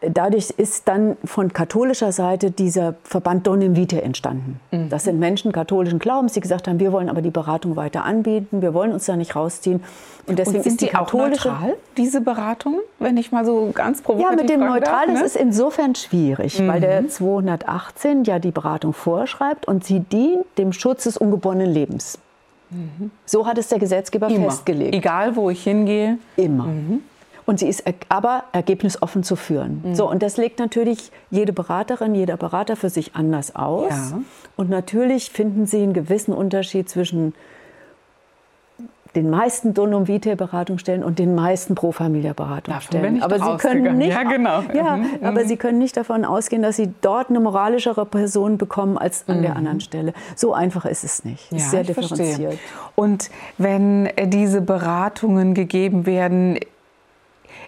dadurch 0.00 0.50
ist 0.50 0.88
dann 0.88 1.16
von 1.24 1.52
katholischer 1.52 2.12
Seite 2.12 2.50
dieser 2.50 2.94
Verband 3.04 3.46
Donem 3.46 3.76
Vitae 3.76 4.00
entstanden. 4.00 4.60
Mhm. 4.70 4.88
Das 4.88 5.04
sind 5.04 5.18
Menschen 5.18 5.52
katholischen 5.52 5.98
Glaubens, 5.98 6.32
die 6.32 6.40
gesagt 6.40 6.68
haben, 6.68 6.80
wir 6.80 6.92
wollen 6.92 7.08
aber 7.08 7.22
die 7.22 7.30
Beratung 7.30 7.76
weiter 7.76 8.04
anbieten, 8.04 8.62
wir 8.62 8.72
wollen 8.72 8.92
uns 8.92 9.06
da 9.06 9.16
nicht 9.16 9.36
rausziehen. 9.36 9.82
Und 10.26 10.38
deswegen 10.38 10.58
Und 10.58 10.62
sind 10.62 10.72
ist 10.72 10.80
die, 10.80 10.86
die 10.86 10.90
katholische 10.92 11.50
auch 11.50 11.60
neutral, 11.60 11.76
diese 11.96 12.20
Beratungen, 12.20 12.80
wenn 12.98 13.16
ich 13.16 13.32
mal 13.32 13.44
so 13.44 13.70
ganz 13.74 14.00
provokativ 14.00 14.30
Ja, 14.30 14.42
mit 14.42 14.50
dem 14.50 14.60
Neutral 14.60 15.06
darf, 15.06 15.18
ne? 15.18 15.24
ist 15.24 15.36
insofern 15.36 15.94
schwierig, 15.94 16.60
mhm. 16.60 16.68
weil 16.68 16.80
der 16.80 17.08
218 17.08 18.24
ja 18.24 18.38
die 18.38 18.52
Beratung 18.52 18.92
vorschreibt 18.92 19.66
und 19.68 19.84
sie 19.84 20.00
dient 20.00 20.46
dem 20.56 20.72
Schutz 20.72 21.04
des 21.04 21.16
ungeborenen 21.16 21.70
Lebens. 21.70 22.18
Mhm. 22.70 23.10
So 23.26 23.46
hat 23.46 23.58
es 23.58 23.68
der 23.68 23.78
Gesetzgeber 23.78 24.28
Immer. 24.28 24.50
festgelegt. 24.50 24.94
Egal, 24.94 25.36
wo 25.36 25.50
ich 25.50 25.62
hingehe. 25.62 26.18
Immer. 26.36 26.64
Mhm 26.64 27.02
und 27.50 27.58
sie 27.58 27.66
ist 27.66 27.82
aber 28.08 28.44
ergebnisoffen 28.52 29.24
zu 29.24 29.34
führen. 29.34 29.82
Mhm. 29.84 29.94
So, 29.96 30.08
und 30.08 30.22
das 30.22 30.36
legt 30.36 30.60
natürlich 30.60 31.10
jede 31.32 31.52
Beraterin, 31.52 32.14
jeder 32.14 32.36
Berater 32.36 32.76
für 32.76 32.90
sich 32.90 33.16
anders 33.16 33.56
aus. 33.56 33.90
Ja. 33.90 34.20
Und 34.54 34.70
natürlich 34.70 35.30
finden 35.30 35.66
sie 35.66 35.82
einen 35.82 35.92
gewissen 35.92 36.32
Unterschied 36.32 36.88
zwischen 36.88 37.34
den 39.16 39.30
meisten 39.30 39.74
Donum 39.74 40.06
Vitae 40.06 40.36
Beratungsstellen 40.36 41.02
und 41.02 41.18
den 41.18 41.34
meisten 41.34 41.74
Pro 41.74 41.90
Familia 41.90 42.32
Beratungsstellen. 42.32 43.20
Aber 43.20 43.40
sie 43.40 43.56
können 43.56 43.98
nicht, 43.98 44.10
ja, 44.12 44.22
genau. 44.22 44.62
ja, 44.74 44.98
mhm. 44.98 45.06
aber 45.22 45.44
sie 45.44 45.56
können 45.56 45.78
nicht 45.78 45.96
davon 45.96 46.24
ausgehen, 46.24 46.62
dass 46.62 46.76
sie 46.76 46.92
dort 47.00 47.30
eine 47.30 47.40
moralischere 47.40 48.06
Person 48.06 48.58
bekommen 48.58 48.96
als 48.96 49.24
an 49.26 49.38
mhm. 49.38 49.42
der 49.42 49.56
anderen 49.56 49.80
Stelle. 49.80 50.12
So 50.36 50.54
einfach 50.54 50.84
ist 50.84 51.02
es 51.02 51.24
nicht. 51.24 51.50
Es 51.50 51.64
ist 51.64 51.70
sehr 51.72 51.82
differenziert. 51.82 52.28
Verstehe. 52.28 52.58
Und 52.94 53.30
wenn 53.58 54.08
diese 54.26 54.60
Beratungen 54.60 55.54
gegeben 55.54 56.06
werden, 56.06 56.60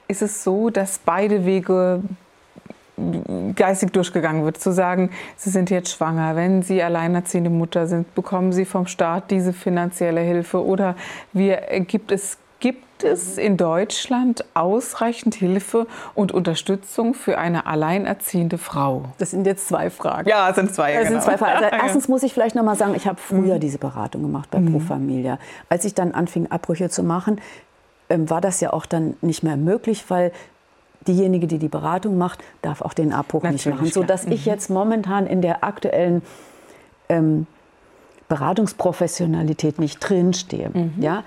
ist 0.09 0.23
es 0.23 0.45
so, 0.45 0.71
dass 0.71 0.99
beide 0.99 1.45
Wege 1.45 2.03
geistig 3.57 3.93
durchgegangen 3.93 4.45
wird, 4.45 4.59
zu 4.59 4.73
sagen, 4.73 5.11
Sie 5.37 5.51
sind 5.51 5.71
jetzt 5.71 5.91
schwanger, 5.91 6.37
wenn 6.37 6.62
Sie 6.62 6.83
alleinerziehende 6.83 7.51
Mutter 7.51 7.87
sind, 7.87 8.15
bekommen 8.15 8.53
Sie 8.53 8.65
vom 8.65 8.87
Staat 8.87 9.31
diese 9.31 9.53
finanzielle 9.53 10.21
Hilfe 10.21 10.65
oder 10.65 10.95
wir, 11.33 11.57
gibt 11.87 12.12
es 12.12 12.39
Gibt 12.62 13.03
es 13.03 13.39
in 13.39 13.57
Deutschland 13.57 14.45
ausreichend 14.55 15.35
Hilfe 15.35 15.89
und 16.15 16.31
Unterstützung 16.31 17.12
für 17.12 17.37
eine 17.37 17.67
alleinerziehende 17.67 18.57
Frau? 18.57 19.07
Das 19.19 19.33
sind 19.33 19.49
jetzt 19.49 19.67
zwei 19.67 19.91
Fragen. 19.91 20.29
Ja, 20.29 20.47
das 20.47 20.55
sind 20.55 20.73
zwei. 20.73 20.95
Das 20.95 21.09
genau. 21.09 21.21
sind 21.21 21.23
zwei 21.25 21.39
Fragen. 21.39 21.65
Also 21.65 21.77
erstens 21.83 22.07
muss 22.07 22.23
ich 22.23 22.33
vielleicht 22.33 22.55
noch 22.55 22.62
mal 22.62 22.77
sagen, 22.77 22.95
ich 22.95 23.09
habe 23.09 23.19
früher 23.21 23.57
mhm. 23.57 23.61
diese 23.61 23.79
Beratung 23.79 24.23
gemacht 24.23 24.49
bei 24.53 24.61
mhm. 24.61 24.71
Pro 24.71 24.79
Familia. 24.79 25.41
Als 25.69 25.85
ich 25.85 25.95
dann 25.95 26.12
anfing, 26.12 26.53
Abbrüche 26.53 26.89
zu 26.89 27.03
machen, 27.03 27.41
war 28.16 28.40
das 28.40 28.61
ja 28.61 28.73
auch 28.73 28.87
dann 28.87 29.14
nicht 29.21 29.42
mehr 29.42 29.57
möglich, 29.57 30.04
weil 30.09 30.33
diejenige, 31.07 31.47
die 31.47 31.59
die 31.59 31.69
Beratung 31.69 32.19
macht, 32.19 32.40
darf 32.62 32.83
auch 32.83 32.92
den 32.92 33.12
Abbruch 33.12 33.42
Natürlich, 33.42 33.66
nicht 33.66 33.75
machen. 33.75 33.92
Sodass 33.92 34.26
mhm. 34.26 34.33
ich 34.33 34.47
jetzt 34.47 34.71
momentan 34.71 35.26
in 35.26 35.42
der 35.42 35.64
aktuellen 35.64 36.23
ähm, 37.09 37.47
Beratungsprofessionalität 38.28 39.78
nicht 39.78 39.99
drinstehe. 39.99 40.71
Mhm. 40.73 40.95
Ja? 41.00 41.25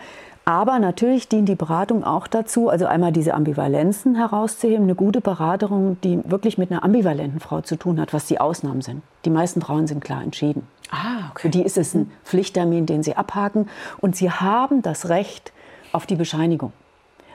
Aber 0.48 0.77
natürlich 0.77 1.27
dient 1.27 1.50
die 1.50 1.56
Beratung 1.56 2.04
auch 2.04 2.27
dazu, 2.27 2.70
also 2.70 2.86
einmal 2.86 3.12
diese 3.12 3.34
Ambivalenzen 3.34 4.13
herauszuheben. 4.15 4.84
Eine 4.84 4.94
gute 4.94 5.20
Beratung, 5.20 5.98
die 6.04 6.20
wirklich 6.24 6.60
mit 6.60 6.72
einer 6.72 6.84
ambivalenten 6.84 7.39
Frau 7.39 7.62
zu 7.62 7.77
tun 7.77 8.00
hat, 8.00 8.13
was 8.13 8.27
die 8.27 8.39
Ausnahmen 8.39 8.82
sind. 8.82 9.01
Die 9.25 9.32
meisten 9.32 9.60
Frauen 9.60 9.88
sind 9.88 10.04
klar 10.04 10.22
entschieden. 10.22 10.68
Ah, 10.92 11.30
okay. 11.32 11.42
Für 11.42 11.50
die 11.50 11.63
ist 11.63 11.80
es 11.80 11.96
ein 11.96 12.12
Pflichttermin, 12.24 12.86
den 12.86 13.01
sie 13.01 13.15
abhaken. 13.15 13.68
Und 14.01 14.15
sie 14.15 14.30
haben 14.30 14.84
das 14.84 15.10
Recht, 15.10 15.51
auf 15.96 16.06
die 16.06 16.16
Bescheinigung. 16.16 16.74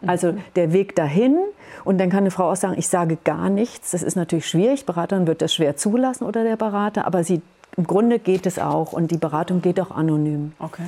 Also 0.06 0.34
der 0.56 0.72
Weg 0.72 0.96
dahin 0.96 1.36
und 1.84 1.98
dann 1.98 2.08
kann 2.08 2.20
eine 2.20 2.30
Frau 2.30 2.50
auch 2.50 2.56
sagen, 2.56 2.74
ich 2.78 2.88
sage 2.88 3.18
gar 3.22 3.50
nichts. 3.50 3.90
Das 3.90 4.02
ist 4.02 4.16
natürlich 4.16 4.48
schwierig. 4.48 4.86
Beraterin 4.86 5.26
wird 5.26 5.42
das 5.42 5.54
schwer 5.54 5.76
zulassen 5.76 6.24
oder 6.24 6.42
der 6.42 6.56
Berater, 6.56 7.06
aber 7.06 7.22
sie, 7.22 7.42
im 7.76 7.86
Grunde 7.86 8.18
geht 8.18 8.46
es 8.46 8.58
auch 8.58 8.92
und 8.92 9.10
die 9.10 9.18
Beratung 9.18 9.60
geht 9.60 9.78
auch 9.78 9.90
anonym. 9.90 10.52
Okay. 10.58 10.82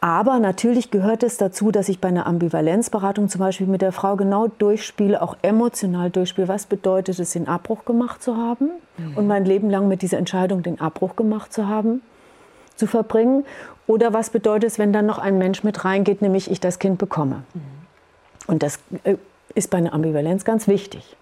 Aber 0.00 0.40
natürlich 0.40 0.90
gehört 0.90 1.22
es 1.22 1.36
dazu, 1.36 1.70
dass 1.70 1.88
ich 1.88 2.00
bei 2.00 2.08
einer 2.08 2.26
Ambivalenzberatung 2.26 3.28
zum 3.28 3.38
Beispiel 3.38 3.68
mit 3.68 3.82
der 3.82 3.92
Frau 3.92 4.16
genau 4.16 4.48
durchspiele, 4.48 5.22
auch 5.22 5.36
emotional 5.42 6.10
durchspiele, 6.10 6.48
was 6.48 6.66
bedeutet 6.66 7.20
es, 7.20 7.32
den 7.32 7.46
Abbruch 7.46 7.84
gemacht 7.84 8.20
zu 8.20 8.36
haben 8.36 8.70
mhm. 8.98 9.16
und 9.16 9.28
mein 9.28 9.44
Leben 9.44 9.70
lang 9.70 9.86
mit 9.86 10.02
dieser 10.02 10.18
Entscheidung, 10.18 10.64
den 10.64 10.80
Abbruch 10.80 11.14
gemacht 11.14 11.52
zu 11.52 11.68
haben, 11.68 12.02
zu 12.74 12.88
verbringen. 12.88 13.44
Oder 13.86 14.12
was 14.12 14.30
bedeutet 14.30 14.70
es, 14.70 14.78
wenn 14.78 14.92
dann 14.92 15.06
noch 15.06 15.18
ein 15.18 15.38
Mensch 15.38 15.64
mit 15.64 15.84
reingeht, 15.84 16.22
nämlich 16.22 16.50
ich 16.50 16.60
das 16.60 16.78
Kind 16.78 16.98
bekomme? 16.98 17.42
Mhm. 17.54 17.60
Und 18.46 18.62
das 18.62 18.78
äh, 19.04 19.16
ist 19.54 19.70
bei 19.70 19.78
einer 19.78 19.92
Ambivalenz 19.92 20.44
ganz 20.44 20.68
wichtig. 20.68 21.16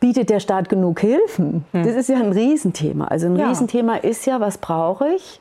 bietet 0.00 0.30
der 0.30 0.40
Staat 0.40 0.68
genug 0.68 1.00
Hilfen? 1.00 1.64
Hm. 1.72 1.84
Das 1.84 1.94
ist 1.94 2.08
ja 2.08 2.16
ein 2.16 2.32
Riesenthema. 2.32 3.06
Also 3.06 3.26
ein 3.26 3.36
ja. 3.36 3.48
Riesenthema 3.48 3.96
ist 3.96 4.26
ja, 4.26 4.40
was 4.40 4.58
brauche 4.58 5.08
ich? 5.08 5.40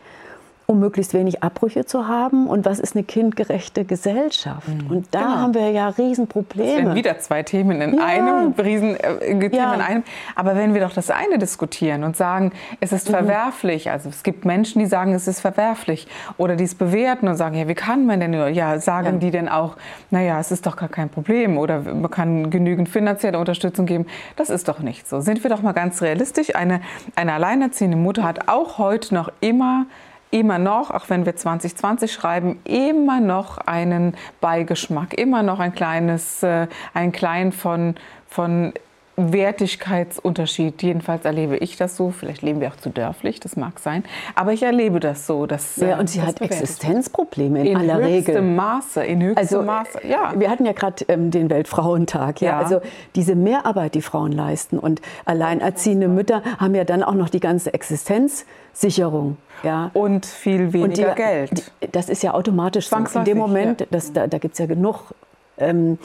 Um 0.70 0.80
möglichst 0.80 1.14
wenig 1.14 1.44
Abbrüche 1.44 1.86
zu 1.86 2.10
haben 2.10 2.46
und 2.46 2.66
was 2.66 2.80
ist 2.80 2.94
eine 2.94 3.06
kindgerechte 3.06 3.86
Gesellschaft. 3.86 4.68
Mhm. 4.68 4.92
Und 4.92 5.08
da 5.12 5.20
genau. 5.20 5.36
haben 5.36 5.54
wir 5.54 5.72
ja 5.72 5.88
Riesenprobleme. 5.88 6.68
Das 6.68 6.84
sind 6.84 6.96
wieder 6.96 7.20
zwei 7.20 7.42
Themen 7.44 7.82
in 7.82 7.98
ja. 7.98 8.04
einem, 8.04 8.52
Riesen, 8.52 8.98
äh, 8.98 9.48
ja. 9.56 9.74
in 9.74 9.80
einem. 9.82 10.04
Aber 10.36 10.58
wenn 10.58 10.74
wir 10.74 10.82
doch 10.82 10.92
das 10.92 11.10
eine 11.10 11.38
diskutieren 11.38 12.04
und 12.04 12.18
sagen, 12.18 12.52
es 12.82 12.92
ist 12.92 13.08
mhm. 13.08 13.14
verwerflich, 13.14 13.90
also 13.92 14.10
es 14.10 14.24
gibt 14.24 14.44
Menschen, 14.44 14.80
die 14.80 14.88
sagen, 14.88 15.14
es 15.14 15.26
ist 15.30 15.40
verwerflich 15.40 16.06
oder 16.38 16.58
die 16.58 16.66
es 16.66 16.76
bewerten 16.76 17.30
und 17.30 17.38
sagen, 17.38 17.56
ja, 17.56 17.70
wie 17.70 17.74
kann 17.74 18.06
man 18.06 18.20
denn 18.20 18.32
nur, 18.32 18.50
ja, 18.50 18.78
sagen 18.82 19.06
ja. 19.06 19.20
die 19.20 19.32
denn 19.32 19.48
auch, 19.48 19.78
naja, 20.12 20.38
es 20.38 20.52
ist 20.52 20.66
doch 20.66 20.76
gar 20.76 20.90
kein 20.90 21.08
Problem 21.08 21.58
oder 21.58 21.80
man 21.80 22.12
kann 22.12 22.50
genügend 22.50 22.90
finanzielle 22.90 23.40
Unterstützung 23.40 23.86
geben. 23.86 24.06
Das 24.36 24.50
ist 24.50 24.68
doch 24.68 24.80
nicht 24.80 25.08
so. 25.08 25.22
Sind 25.22 25.44
wir 25.44 25.50
doch 25.50 25.62
mal 25.62 25.72
ganz 25.72 26.02
realistisch. 26.02 26.54
Eine, 26.58 26.82
eine 27.16 27.32
alleinerziehende 27.32 27.96
Mutter 27.96 28.24
hat 28.24 28.50
auch 28.50 28.80
heute 28.80 29.14
noch 29.14 29.32
immer 29.40 29.86
immer 30.32 30.60
noch, 30.60 30.92
auch 30.92 31.10
wenn 31.10 31.26
wir 31.26 31.36
2020 31.36 32.12
schreiben, 32.12 32.60
immer 32.64 33.20
noch 33.20 33.58
einen 33.58 34.16
Beigeschmack, 34.42 35.14
immer 35.14 35.44
noch 35.44 35.60
ein 35.60 35.74
kleines, 35.74 36.44
äh, 36.44 36.68
ein 36.94 37.12
klein 37.12 37.52
von, 37.52 37.96
von 38.28 38.74
Wertigkeitsunterschied. 39.20 40.84
Jedenfalls 40.84 41.26
erlebe 41.26 41.58
ich 41.58 41.76
das 41.76 41.98
so. 41.98 42.12
Vielleicht 42.12 42.44
leben 42.44 42.62
wir 42.62 42.68
auch 42.68 42.76
zu 42.76 42.92
dörflich, 42.92 43.40
das 43.40 43.56
mag 43.56 43.80
sein. 43.80 44.04
Aber 44.36 44.54
ich 44.54 44.62
erlebe 44.62 45.00
das 45.00 45.26
so. 45.26 45.48
Dass, 45.48 45.78
ja, 45.78 46.00
und 46.00 46.08
sie 46.08 46.22
hat 46.22 46.40
Existenzprobleme 46.40 47.62
in, 47.62 47.66
in 47.66 47.78
aller 47.78 47.98
Regel. 47.98 48.12
In 48.12 48.16
höchstem 48.16 48.56
Maße, 48.56 49.04
in 49.04 49.24
höchstem 49.24 49.38
also, 49.38 49.62
Maße, 49.64 50.08
ja. 50.08 50.34
Wir 50.38 50.52
hatten 50.52 50.66
ja 50.66 50.74
gerade 50.74 51.04
ähm, 51.08 51.32
den 51.32 51.50
Weltfrauentag. 51.50 52.42
Ja? 52.42 52.52
ja? 52.52 52.60
Also 52.60 52.82
diese 53.16 53.34
Mehrarbeit, 53.34 53.96
die 53.96 54.04
Frauen 54.04 54.32
leisten 54.32 54.78
und 54.78 55.02
alleinerziehende 55.26 56.08
Mütter 56.08 56.44
haben 56.60 56.76
ja 56.76 56.84
dann 56.84 57.02
auch 57.02 57.16
noch 57.16 57.30
die 57.30 57.40
ganze 57.40 57.74
Existenzsicherung. 57.74 59.38
Ja. 59.64 59.90
Und 59.96 60.28
viel 60.28 60.74
weniger 60.74 60.84
und 60.84 60.98
die, 60.98 61.22
Geld. 61.24 61.72
Die, 61.82 61.92
das 61.92 62.10
ist 62.10 62.22
ja 62.22 62.36
automatisch 62.36 62.88
so. 62.90 62.96
In 62.96 63.26
dem 63.26 63.40
Moment, 63.40 63.82
ja. 63.82 63.88
das, 63.90 64.14
da, 64.14 64.28
da 64.28 64.38
gibt 64.38 64.54
es 64.54 64.60
ja 64.60 64.68
genug... 64.68 65.16
Ähm, 65.58 65.98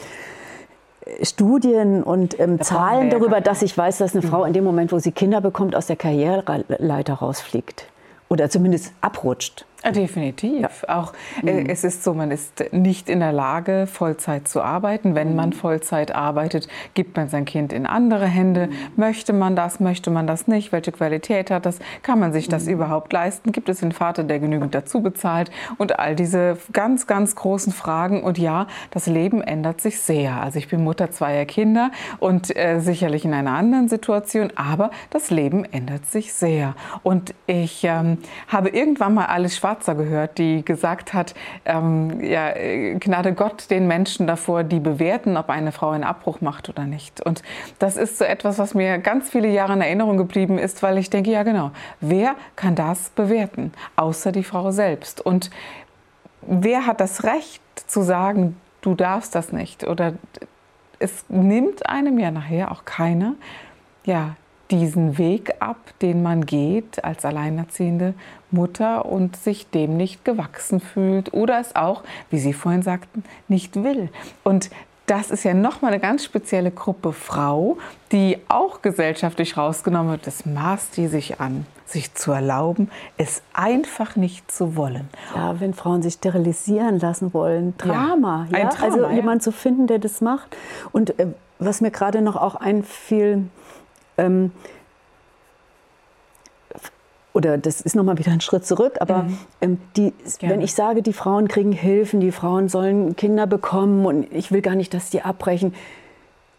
Studien 1.22 2.02
und 2.02 2.38
ähm, 2.40 2.60
Zahlen 2.60 3.10
darüber, 3.10 3.40
dass 3.40 3.62
ich 3.62 3.76
weiß, 3.76 3.98
dass 3.98 4.14
eine 4.14 4.22
Frau 4.22 4.44
in 4.44 4.52
dem 4.52 4.64
Moment, 4.64 4.92
wo 4.92 4.98
sie 4.98 5.12
Kinder 5.12 5.40
bekommt, 5.40 5.76
aus 5.76 5.86
der 5.86 5.96
Karriereleiter 5.96 7.14
rausfliegt 7.14 7.86
oder 8.28 8.48
zumindest 8.48 8.92
abrutscht. 9.00 9.66
Definitiv. 9.90 10.84
Auch 10.86 11.12
äh, 11.44 11.52
mhm. 11.52 11.66
es 11.68 11.82
ist 11.82 12.04
so, 12.04 12.14
man 12.14 12.30
ist 12.30 12.72
nicht 12.72 13.08
in 13.08 13.18
der 13.18 13.32
Lage, 13.32 13.88
Vollzeit 13.88 14.46
zu 14.46 14.62
arbeiten. 14.62 15.16
Wenn 15.16 15.34
man 15.34 15.50
mhm. 15.50 15.54
Vollzeit 15.54 16.14
arbeitet, 16.14 16.68
gibt 16.94 17.16
man 17.16 17.28
sein 17.28 17.44
Kind 17.44 17.72
in 17.72 17.86
andere 17.86 18.26
Hände. 18.26 18.68
Mhm. 18.68 18.72
Möchte 18.96 19.32
man 19.32 19.56
das, 19.56 19.80
möchte 19.80 20.10
man 20.10 20.26
das 20.26 20.46
nicht? 20.46 20.70
Welche 20.70 20.92
Qualität 20.92 21.50
hat 21.50 21.66
das? 21.66 21.80
Kann 22.02 22.20
man 22.20 22.32
sich 22.32 22.48
das 22.48 22.68
überhaupt 22.68 23.12
leisten? 23.12 23.50
Gibt 23.50 23.68
es 23.68 23.82
einen 23.82 23.92
Vater, 23.92 24.22
der 24.22 24.38
genügend 24.38 24.74
dazu 24.74 25.02
bezahlt? 25.02 25.50
Und 25.78 25.98
all 25.98 26.14
diese 26.14 26.58
ganz, 26.72 27.08
ganz 27.08 27.34
großen 27.34 27.72
Fragen. 27.72 28.22
Und 28.22 28.38
ja, 28.38 28.68
das 28.92 29.06
Leben 29.06 29.42
ändert 29.42 29.80
sich 29.80 29.98
sehr. 29.98 30.40
Also 30.40 30.58
ich 30.58 30.68
bin 30.68 30.84
Mutter 30.84 31.10
zweier 31.10 31.44
Kinder 31.44 31.90
und 32.20 32.56
äh, 32.56 32.78
sicherlich 32.78 33.24
in 33.24 33.34
einer 33.34 33.52
anderen 33.52 33.88
Situation, 33.88 34.52
aber 34.54 34.90
das 35.10 35.30
Leben 35.30 35.64
ändert 35.64 36.06
sich 36.06 36.32
sehr. 36.32 36.74
Und 37.02 37.34
ich 37.46 37.82
ähm, 37.82 38.18
habe 38.46 38.68
irgendwann 38.68 39.14
mal 39.14 39.26
alles 39.26 39.56
schwarz 39.56 39.71
Schwarzer 39.72 39.94
gehört, 39.94 40.38
die 40.38 40.64
gesagt 40.64 41.14
hat, 41.14 41.34
ähm, 41.64 42.20
ja, 42.22 42.52
Gnade 42.98 43.32
Gott 43.32 43.70
den 43.70 43.86
Menschen 43.86 44.26
davor, 44.26 44.64
die 44.64 44.80
bewerten, 44.80 45.36
ob 45.36 45.48
eine 45.48 45.72
Frau 45.72 45.90
einen 45.90 46.04
Abbruch 46.04 46.40
macht 46.40 46.68
oder 46.68 46.84
nicht. 46.84 47.20
Und 47.20 47.42
das 47.78 47.96
ist 47.96 48.18
so 48.18 48.24
etwas, 48.24 48.58
was 48.58 48.74
mir 48.74 48.98
ganz 48.98 49.30
viele 49.30 49.48
Jahre 49.48 49.72
in 49.72 49.80
Erinnerung 49.80 50.18
geblieben 50.18 50.58
ist, 50.58 50.82
weil 50.82 50.98
ich 50.98 51.08
denke, 51.08 51.30
ja 51.30 51.42
genau, 51.42 51.70
wer 52.00 52.34
kann 52.54 52.74
das 52.74 53.10
bewerten, 53.10 53.72
außer 53.96 54.30
die 54.30 54.44
Frau 54.44 54.70
selbst? 54.70 55.24
Und 55.24 55.50
wer 56.42 56.86
hat 56.86 57.00
das 57.00 57.24
Recht 57.24 57.62
zu 57.86 58.02
sagen, 58.02 58.56
du 58.82 58.94
darfst 58.94 59.34
das 59.34 59.52
nicht? 59.52 59.86
Oder 59.86 60.14
es 60.98 61.24
nimmt 61.28 61.88
einem 61.88 62.18
ja 62.18 62.30
nachher 62.30 62.70
auch 62.70 62.84
keiner, 62.84 63.34
ja, 64.04 64.36
diesen 64.70 65.18
Weg 65.18 65.52
ab, 65.60 65.76
den 66.00 66.22
man 66.22 66.46
geht 66.46 67.04
als 67.04 67.24
alleinerziehende 67.24 68.14
Mutter 68.52 69.06
und 69.06 69.36
sich 69.36 69.68
dem 69.70 69.96
nicht 69.96 70.24
gewachsen 70.24 70.80
fühlt 70.80 71.32
oder 71.32 71.58
es 71.60 71.74
auch, 71.76 72.02
wie 72.30 72.38
Sie 72.38 72.52
vorhin 72.52 72.82
sagten, 72.82 73.24
nicht 73.48 73.82
will. 73.82 74.08
Und 74.44 74.70
das 75.06 75.30
ist 75.30 75.44
ja 75.44 75.52
nochmal 75.52 75.92
eine 75.92 76.00
ganz 76.00 76.24
spezielle 76.24 76.70
Gruppe 76.70 77.12
Frau, 77.12 77.76
die 78.12 78.38
auch 78.48 78.82
gesellschaftlich 78.82 79.56
rausgenommen 79.56 80.12
wird. 80.12 80.26
Das 80.26 80.46
maßt 80.46 80.96
die 80.96 81.08
sich 81.08 81.40
an, 81.40 81.66
sich 81.86 82.14
zu 82.14 82.32
erlauben, 82.32 82.90
es 83.16 83.42
einfach 83.52 84.16
nicht 84.16 84.50
zu 84.50 84.76
wollen. 84.76 85.08
Ja, 85.34 85.60
wenn 85.60 85.74
Frauen 85.74 86.02
sich 86.02 86.14
sterilisieren 86.14 87.00
lassen 87.00 87.34
wollen, 87.34 87.74
Drama. 87.78 88.46
Ja, 88.50 88.58
ja? 88.58 88.68
Drama 88.68 88.84
also 88.84 89.02
ja. 89.02 89.10
jemand 89.10 89.42
zu 89.42 89.52
finden, 89.52 89.86
der 89.86 89.98
das 89.98 90.20
macht. 90.20 90.56
Und 90.92 91.18
äh, 91.18 91.26
was 91.58 91.80
mir 91.80 91.90
gerade 91.90 92.22
noch 92.22 92.36
auch 92.36 92.54
einfiel, 92.54 93.48
ähm, 94.18 94.52
oder 97.32 97.58
das 97.58 97.80
ist 97.80 97.96
nochmal 97.96 98.18
wieder 98.18 98.32
ein 98.32 98.40
Schritt 98.40 98.66
zurück, 98.66 98.96
aber 99.00 99.24
mhm. 99.24 99.38
ähm, 99.60 99.78
die, 99.96 100.12
wenn 100.40 100.60
ich 100.60 100.74
sage, 100.74 101.02
die 101.02 101.12
Frauen 101.12 101.48
kriegen 101.48 101.72
Hilfen, 101.72 102.20
die 102.20 102.32
Frauen 102.32 102.68
sollen 102.68 103.16
Kinder 103.16 103.46
bekommen 103.46 104.04
und 104.04 104.32
ich 104.32 104.52
will 104.52 104.60
gar 104.60 104.74
nicht, 104.74 104.92
dass 104.94 105.10
die 105.10 105.22
abbrechen 105.22 105.74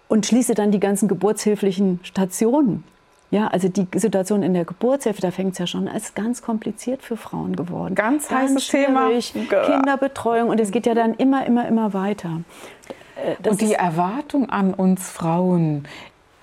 und 0.07 0.25
schließe 0.25 0.53
dann 0.53 0.71
die 0.71 0.79
ganzen 0.79 1.07
geburtshilflichen 1.07 1.99
Stationen. 2.03 2.83
Ja, 3.31 3.47
also 3.47 3.67
die 3.67 3.87
Situation 3.95 4.43
in 4.43 4.53
der 4.53 4.63
Geburtshilfe, 4.63 5.19
da 5.19 5.31
fängt 5.31 5.53
es 5.53 5.57
ja 5.57 5.65
schon, 5.65 5.87
ist 5.87 6.13
ganz 6.13 6.43
kompliziert 6.43 7.01
für 7.01 7.17
Frauen 7.17 7.55
geworden. 7.55 7.95
Ganz, 7.95 8.27
ganz 8.27 8.51
heißes 8.51 8.67
Thema. 8.67 9.09
Kinderbetreuung 9.09 10.49
und 10.49 10.59
es 10.59 10.69
geht 10.69 10.85
ja 10.85 10.93
dann 10.93 11.15
immer, 11.15 11.43
immer, 11.47 11.67
immer 11.67 11.93
weiter. 11.93 12.41
Äh, 13.15 13.35
das 13.41 13.53
und 13.53 13.61
die 13.61 13.73
Erwartung 13.73 14.51
an 14.51 14.75
uns 14.75 15.09
Frauen 15.09 15.87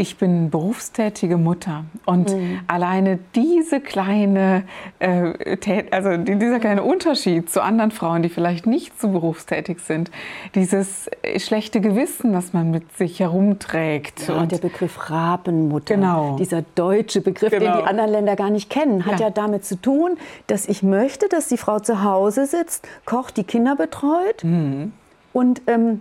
ich 0.00 0.16
bin 0.16 0.48
berufstätige 0.48 1.36
Mutter 1.36 1.84
und 2.06 2.34
mhm. 2.34 2.60
alleine 2.66 3.18
diese 3.34 3.80
kleine, 3.80 4.64
äh, 4.98 5.58
also 5.90 6.16
dieser 6.16 6.58
kleine 6.58 6.82
Unterschied 6.82 7.50
zu 7.50 7.62
anderen 7.62 7.90
Frauen, 7.90 8.22
die 8.22 8.30
vielleicht 8.30 8.66
nicht 8.66 8.98
so 8.98 9.08
berufstätig 9.08 9.80
sind, 9.80 10.10
dieses 10.54 11.10
schlechte 11.36 11.82
Gewissen, 11.82 12.32
was 12.32 12.54
man 12.54 12.70
mit 12.70 12.96
sich 12.96 13.20
herumträgt. 13.20 14.26
Ja, 14.26 14.40
und 14.40 14.52
der 14.52 14.58
Begriff 14.58 15.10
Rabenmutter, 15.10 15.96
genau. 15.96 16.36
dieser 16.38 16.62
deutsche 16.74 17.20
Begriff, 17.20 17.50
genau. 17.50 17.76
den 17.76 17.82
die 17.82 17.86
anderen 17.86 18.10
Länder 18.10 18.36
gar 18.36 18.48
nicht 18.48 18.70
kennen, 18.70 19.04
hat 19.04 19.20
ja. 19.20 19.26
ja. 19.26 19.30
damit 19.30 19.66
zu 19.66 19.76
tun, 19.76 20.16
dass 20.46 20.66
ich 20.66 20.82
möchte, 20.82 21.28
dass 21.28 21.48
die 21.48 21.58
Frau 21.58 21.78
zu 21.78 22.02
Hause 22.02 22.46
sitzt, 22.46 22.88
kocht, 23.04 23.36
die 23.36 23.44
Kinder 23.44 23.76
betreut 23.76 24.44
mhm. 24.44 24.92
und 25.34 25.60
ähm, 25.66 26.00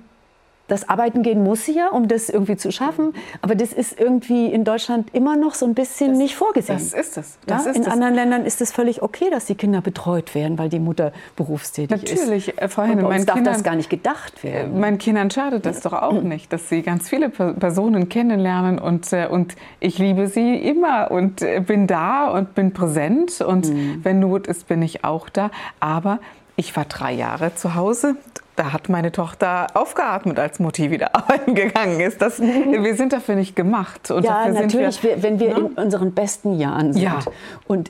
das 0.70 0.88
Arbeiten 0.88 1.24
gehen 1.24 1.44
muss 1.44 1.66
sie 1.66 1.76
ja, 1.76 1.90
um 1.90 2.08
das 2.08 2.30
irgendwie 2.30 2.56
zu 2.56 2.72
schaffen. 2.72 3.14
Aber 3.42 3.56
das 3.56 3.74
ist 3.74 4.00
irgendwie 4.00 4.46
in 4.46 4.64
Deutschland 4.64 5.14
immer 5.14 5.36
noch 5.36 5.56
so 5.56 5.66
ein 5.66 5.74
bisschen 5.74 6.12
das, 6.12 6.18
nicht 6.18 6.36
vorgesehen. 6.36 6.78
Das 6.78 6.94
ist 6.94 7.18
es. 7.18 7.38
Das 7.46 7.66
ja? 7.66 7.72
ist 7.72 7.78
in 7.78 7.84
das. 7.84 7.94
anderen 7.94 8.14
Ländern 8.16 8.46
ist 8.46 8.62
es 8.62 8.72
völlig 8.72 9.02
okay, 9.02 9.30
dass 9.30 9.46
die 9.46 9.56
Kinder 9.56 9.82
betreut 9.82 10.36
werden, 10.36 10.58
weil 10.58 10.70
die 10.70 10.80
Mutter 10.80 11.12
berufstätig 11.36 11.90
Natürlich, 11.90 12.14
ist. 12.14 12.22
Natürlich, 12.22 12.62
äh, 12.62 12.70
vorhin. 12.70 13.00
Und 13.00 13.10
bei 13.10 13.16
uns 13.16 13.26
darf 13.26 13.36
Kindern, 13.36 13.54
das 13.54 13.64
gar 13.64 13.76
nicht 13.76 13.90
gedacht 13.90 14.44
werden. 14.44 14.76
Äh, 14.76 14.80
meinen 14.80 14.98
Kindern 14.98 15.32
schadet 15.32 15.66
das 15.66 15.82
doch 15.82 15.94
auch 15.94 16.22
nicht, 16.22 16.54
dass 16.54 16.70
sie 16.70 16.82
ganz 16.82 17.10
viele 17.10 17.30
Personen 17.30 18.08
kennenlernen 18.08 18.80
und, 18.80 19.12
äh, 19.12 19.28
und 19.28 19.56
ich 19.80 19.98
liebe 19.98 20.28
sie 20.28 20.56
immer 20.56 21.12
und 21.12 21.44
bin 21.66 21.88
da 21.88 22.30
und 22.30 22.56
bin 22.56 22.72
präsent 22.74 23.42
und 23.42 23.70
mhm. 23.70 24.00
wenn 24.04 24.20
Not 24.20 24.48
ist, 24.48 24.68
bin 24.68 24.82
ich 24.82 25.04
auch 25.04 25.30
da. 25.30 25.50
Aber 25.80 26.20
ich 26.56 26.76
war 26.76 26.86
drei 26.86 27.14
Jahre 27.14 27.56
zu 27.56 27.76
Hause 27.76 28.16
da 28.60 28.74
hat 28.74 28.90
meine 28.90 29.12
Tochter 29.12 29.68
aufgeatmet, 29.74 30.38
als 30.38 30.60
Mutti 30.60 30.92
wieder 30.92 31.16
arbeiten 31.16 31.56
gegangen 31.56 32.00
ist. 32.02 32.22
Das, 32.22 32.40
wir 32.42 32.96
sind 32.96 33.14
dafür 33.14 33.36
nicht 33.36 33.56
gemacht. 33.56 34.12
Und 34.12 34.26
ja, 34.26 34.48
natürlich, 34.50 35.02
wir, 35.02 35.24
wenn 35.24 35.40
wir 35.40 35.58
ne? 35.58 35.60
in 35.60 35.66
unseren 35.84 36.14
besten 36.14 36.60
Jahren 36.60 36.94
sind 36.94 37.04
ja. 37.04 37.20
und 37.68 37.90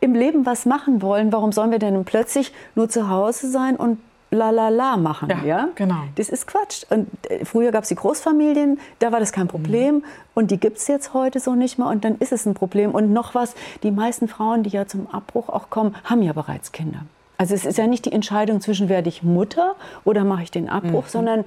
im 0.00 0.14
Leben 0.14 0.44
was 0.44 0.66
machen 0.66 1.00
wollen, 1.00 1.32
warum 1.32 1.52
sollen 1.52 1.70
wir 1.70 1.78
denn 1.78 2.04
plötzlich 2.04 2.52
nur 2.74 2.88
zu 2.88 3.08
Hause 3.08 3.48
sein 3.48 3.76
und 3.76 3.98
la 4.30 4.50
la 4.50 4.68
la 4.68 4.96
machen? 4.96 5.30
Ja, 5.30 5.44
ja? 5.44 5.68
genau. 5.76 6.02
Das 6.16 6.28
ist 6.28 6.46
Quatsch. 6.46 6.84
Und 6.90 7.08
äh, 7.30 7.44
früher 7.44 7.70
gab 7.70 7.84
es 7.84 7.88
die 7.88 7.94
Großfamilien, 7.94 8.80
da 8.98 9.12
war 9.12 9.20
das 9.20 9.32
kein 9.32 9.46
Problem. 9.46 9.96
Mhm. 9.96 10.04
Und 10.34 10.50
die 10.50 10.58
gibt 10.58 10.78
es 10.78 10.88
jetzt 10.88 11.14
heute 11.14 11.38
so 11.38 11.54
nicht 11.54 11.78
mehr. 11.78 11.86
Und 11.86 12.04
dann 12.04 12.18
ist 12.18 12.32
es 12.32 12.44
ein 12.46 12.54
Problem. 12.54 12.90
Und 12.90 13.12
noch 13.12 13.34
was, 13.34 13.54
die 13.84 13.92
meisten 13.92 14.26
Frauen, 14.26 14.64
die 14.64 14.70
ja 14.70 14.86
zum 14.86 15.06
Abbruch 15.06 15.48
auch 15.48 15.70
kommen, 15.70 15.94
haben 16.04 16.22
ja 16.22 16.32
bereits 16.32 16.72
Kinder. 16.72 17.02
Also 17.36 17.54
es 17.54 17.64
ist 17.64 17.78
ja 17.78 17.86
nicht 17.86 18.04
die 18.04 18.12
Entscheidung 18.12 18.60
zwischen 18.60 18.88
werde 18.88 19.08
ich 19.08 19.22
Mutter 19.22 19.74
oder 20.04 20.24
mache 20.24 20.44
ich 20.44 20.50
den 20.50 20.68
Abbruch, 20.68 21.04
mhm. 21.04 21.08
sondern 21.08 21.44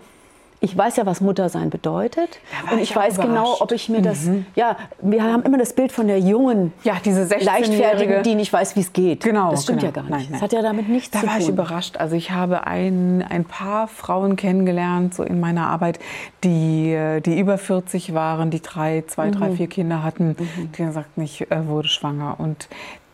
ich 0.60 0.76
weiß 0.76 0.96
ja, 0.96 1.06
was 1.06 1.22
Muttersein 1.22 1.70
bedeutet. 1.70 2.40
Und 2.72 2.80
ich, 2.80 2.90
ich 2.90 2.96
weiß 2.96 3.20
genau, 3.20 3.58
ob 3.60 3.72
ich 3.72 3.90
mir 3.90 4.02
das. 4.02 4.24
Mhm. 4.24 4.48
Ja, 4.56 4.76
wir 5.02 5.24
haben 5.24 5.44
immer 5.44 5.60
das 5.60 5.74
Bild 5.74 5.92
von 5.92 6.08
der 6.08 6.20
jungen, 6.20 6.74
ja, 6.84 6.96
diese 7.04 7.24
leichtfertigen, 7.38 8.24
die 8.24 8.34
nicht 8.34 8.52
weiß, 8.52 8.76
wie 8.76 8.80
es 8.80 8.92
geht. 8.92 9.24
Genau. 9.24 9.52
Das 9.52 9.64
stimmt 9.64 9.82
genau. 9.82 9.94
ja 9.94 10.02
gar 10.02 10.04
nicht. 10.04 10.12
Nein, 10.12 10.22
nein. 10.24 10.32
Das 10.34 10.42
hat 10.42 10.54
ja 10.54 10.64
damit 10.64 10.90
nichts 10.90 11.12
da 11.12 11.20
zu 11.20 11.26
tun. 11.26 11.30
Da 11.30 11.34
war 11.36 11.42
ich 11.42 11.50
überrascht. 11.50 11.98
Also 11.98 12.16
ich 12.16 12.32
habe 12.32 12.66
ein, 12.66 13.24
ein 13.30 13.46
paar 13.46 13.88
Frauen 13.88 14.36
kennengelernt, 14.36 15.14
so 15.14 15.22
in 15.22 15.40
meiner 15.40 15.68
Arbeit, 15.68 16.00
die, 16.44 16.92
äh, 16.92 17.22
die 17.22 17.40
über 17.40 17.60
40 17.60 18.16
waren, 18.16 18.50
die 18.50 18.62
drei, 18.62 19.04
zwei, 19.06 19.28
mhm. 19.28 19.32
drei, 19.34 19.52
vier 19.52 19.68
Kinder 19.68 20.02
hatten, 20.02 20.30
mhm. 20.30 20.72
die 20.76 20.86
gesagt, 20.86 21.10
ich 21.18 21.52
äh, 21.52 21.68
wurde 21.68 21.88
schwanger. 21.88 22.36
Und 22.40 22.68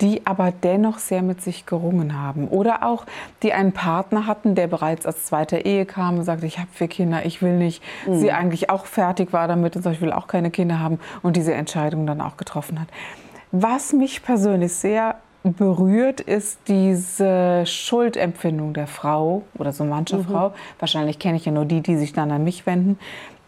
die 0.04 0.28
aber 0.28 0.52
dennoch 0.52 1.00
sehr 1.00 1.22
mit 1.22 1.42
sich 1.42 1.66
gerungen 1.66 2.22
haben. 2.22 2.50
Oder 2.50 2.86
auch, 2.86 3.06
die 3.42 3.54
einen 3.54 3.72
Partner 3.72 4.28
hatten, 4.28 4.54
der 4.54 4.68
bereits 4.68 5.06
als 5.06 5.26
zweiter 5.26 5.66
Ehe 5.66 5.86
kam 5.86 6.20
und 6.20 6.26
sagte, 6.26 6.46
ich 6.46 6.60
habe 6.60 6.68
vier 6.74 6.90
Kinder, 6.90 7.26
ich 7.26 7.42
will 7.42 7.58
nicht. 7.58 7.82
Mhm. 8.06 8.20
Sie 8.20 8.32
eigentlich 8.34 8.70
auch 8.70 8.86
fertig 8.86 9.32
war 9.32 9.48
damit 9.48 9.78
und 9.78 9.82
sagt, 9.82 9.96
ich 9.96 10.02
will 10.02 10.12
auch 10.12 10.28
keine 10.28 10.52
Kinder 10.52 10.80
haben 10.80 11.00
und 11.22 11.38
diese 11.38 11.54
Entscheidung 11.54 12.06
dann 12.06 12.20
auch 12.20 12.36
getroffen 12.36 12.82
hat. 12.82 12.90
Was 13.54 13.94
mich 13.94 14.24
persönlich 14.24 14.74
sehr 14.74 15.16
berührt, 15.44 16.20
ist 16.20 16.60
diese 16.68 17.64
Schuldempfindung 17.66 18.74
der 18.74 18.88
Frau 18.88 19.44
oder 19.58 19.72
so 19.72 19.86
mancher 19.86 20.18
mhm. 20.18 20.26
Frau. 20.26 20.54
Wahrscheinlich 20.80 21.18
kenne 21.18 21.38
ich 21.38 21.46
ja 21.46 21.52
nur 21.54 21.66
die, 21.66 21.82
die 21.82 21.96
sich 21.96 22.12
dann 22.12 22.32
an 22.32 22.44
mich 22.44 22.66
wenden, 22.66 23.00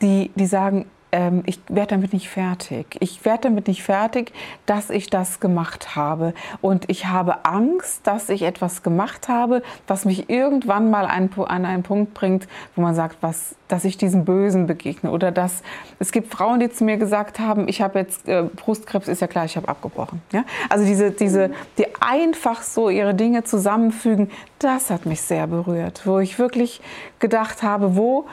die, 0.02 0.32
die 0.36 0.46
sagen, 0.46 0.86
ähm, 1.16 1.44
ich 1.46 1.60
werde 1.70 1.96
damit 1.96 2.12
nicht 2.12 2.30
fertig. 2.30 2.98
Ich 3.00 3.24
werde 3.24 3.44
damit 3.44 3.68
nicht 3.68 3.84
fertig, 3.84 4.34
dass 4.66 4.90
ich 4.90 5.10
das 5.10 5.40
gemacht 5.40 5.96
habe. 5.96 6.34
Und 6.62 6.90
ich 6.90 7.06
habe 7.06 7.46
Angst, 7.46 8.06
dass 8.06 8.28
ich 8.28 8.42
etwas 8.42 8.84
gemacht 8.84 9.30
habe, 9.30 9.64
was 9.88 10.04
mich 10.04 10.30
irgendwann 10.30 10.92
mal 10.92 11.06
an, 11.06 11.30
an 11.48 11.66
einen 11.66 11.84
Punkt 11.84 12.14
bringt, 12.14 12.50
wo 12.76 12.82
man 12.82 12.94
sagt, 12.94 13.18
was, 13.22 13.56
dass 13.70 13.86
ich 13.86 13.98
diesem 13.98 14.26
Bösen 14.26 14.68
begegne. 14.68 15.10
Oder 15.10 15.32
dass 15.32 15.64
es 16.00 16.12
gibt 16.12 16.34
Frauen, 16.34 16.60
die 16.60 16.70
zu 16.70 16.84
mir 16.84 16.98
gesagt 16.98 17.40
haben, 17.40 17.70
ich 17.70 17.82
habe 17.82 18.00
jetzt 18.00 18.28
äh, 18.28 18.44
Brustkrebs, 18.44 19.08
ist 19.08 19.22
ja 19.22 19.28
klar, 19.28 19.46
ich 19.46 19.56
habe 19.56 19.70
abgebrochen. 19.70 20.22
Ja? 20.34 20.44
Also 20.70 20.86
diese, 20.86 21.12
diese, 21.12 21.52
die 21.78 21.88
einfach 22.02 22.62
so 22.62 22.90
ihre 22.90 23.16
Dinge 23.16 23.46
zusammenfügen, 23.46 24.30
das 24.60 24.90
hat 24.90 25.06
mich 25.06 25.22
sehr 25.22 25.48
berührt, 25.48 26.02
wo 26.06 26.20
ich 26.20 26.40
wirklich 26.40 26.82
gedacht 27.20 27.64
habe, 27.64 27.96
wo 27.96 28.26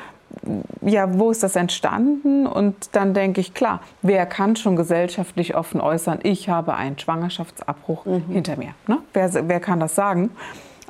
ja, 0.81 1.18
wo 1.18 1.31
ist 1.31 1.42
das 1.42 1.57
entstanden? 1.57 2.46
Und 2.46 2.94
dann 2.96 3.14
denke 3.14 3.40
ich, 3.40 3.55
klar, 3.55 3.81
wer 4.02 4.26
kann 4.26 4.57
schon 4.57 4.76
gesellschaftlich 4.76 5.55
offen 5.55 5.81
äußern, 5.81 6.20
ich 6.22 6.48
habe 6.48 6.74
einen 6.74 6.98
Schwangerschaftsabbruch 6.98 8.07
mhm. 8.07 8.24
hinter 8.28 8.57
mir? 8.57 8.74
Ne? 8.87 8.98
Wer, 9.12 9.48
wer 9.48 9.61
kann 9.61 9.81
das 9.81 9.94
sagen? 9.94 10.31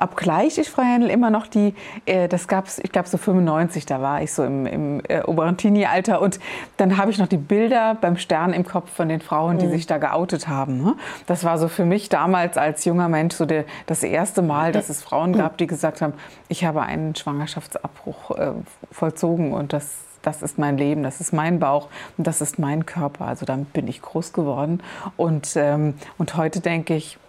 Obgleich 0.03 0.57
ich, 0.57 0.69
Frau 0.69 0.83
Händel, 0.83 1.09
immer 1.09 1.29
noch 1.29 1.47
die, 1.47 1.73
äh, 2.05 2.27
das 2.27 2.47
gab 2.47 2.67
es, 2.67 2.79
ich 2.79 2.91
glaube 2.91 3.07
so 3.07 3.17
95, 3.17 3.85
da 3.85 4.01
war 4.01 4.21
ich 4.21 4.33
so 4.33 4.43
im, 4.43 4.65
im 4.65 5.01
äh, 5.07 5.21
oberen 5.23 5.57
Teenie-Alter 5.57 6.21
und 6.21 6.39
dann 6.77 6.97
habe 6.97 7.11
ich 7.11 7.17
noch 7.17 7.27
die 7.27 7.37
Bilder 7.37 7.95
beim 7.99 8.17
Stern 8.17 8.53
im 8.53 8.65
Kopf 8.65 8.91
von 8.91 9.09
den 9.09 9.21
Frauen, 9.21 9.57
die 9.57 9.67
mhm. 9.67 9.71
sich 9.71 9.87
da 9.87 9.97
geoutet 9.97 10.47
haben. 10.47 10.83
Ne? 10.83 10.95
Das 11.25 11.43
war 11.43 11.57
so 11.57 11.67
für 11.67 11.85
mich 11.85 12.09
damals 12.09 12.57
als 12.57 12.85
junger 12.85 13.09
Mensch 13.09 13.35
so 13.35 13.45
der, 13.45 13.65
das 13.85 14.03
erste 14.03 14.41
Mal, 14.41 14.71
dass 14.71 14.89
es 14.89 15.01
Frauen 15.01 15.31
mhm. 15.31 15.37
gab, 15.37 15.57
die 15.57 15.67
gesagt 15.67 16.01
haben, 16.01 16.13
ich 16.49 16.65
habe 16.65 16.81
einen 16.81 17.15
Schwangerschaftsabbruch 17.15 18.31
äh, 18.31 18.51
vollzogen 18.91 19.53
und 19.53 19.73
das 19.73 20.03
das 20.23 20.41
ist 20.41 20.57
mein 20.57 20.77
Leben, 20.77 21.03
das 21.03 21.19
ist 21.19 21.33
mein 21.33 21.59
Bauch 21.59 21.89
und 22.17 22.25
das 22.25 22.41
ist 22.41 22.57
mein 22.57 22.85
Körper. 22.85 23.25
Also 23.25 23.45
damit 23.45 23.73
bin 23.73 23.87
ich 23.87 24.01
groß 24.01 24.33
geworden. 24.33 24.81
Und, 25.17 25.55
ähm, 25.55 25.95
und 26.17 26.37
heute 26.37 26.61
denke 26.61 26.95
ich, 26.95 27.19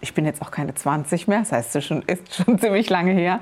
ich 0.00 0.14
bin 0.14 0.24
jetzt 0.24 0.42
auch 0.42 0.50
keine 0.50 0.74
20 0.74 1.28
mehr, 1.28 1.40
das 1.40 1.52
heißt, 1.52 1.76
es 1.76 1.84
schon, 1.84 2.02
ist 2.02 2.34
schon 2.34 2.58
ziemlich 2.60 2.90
lange 2.90 3.12
her. 3.12 3.40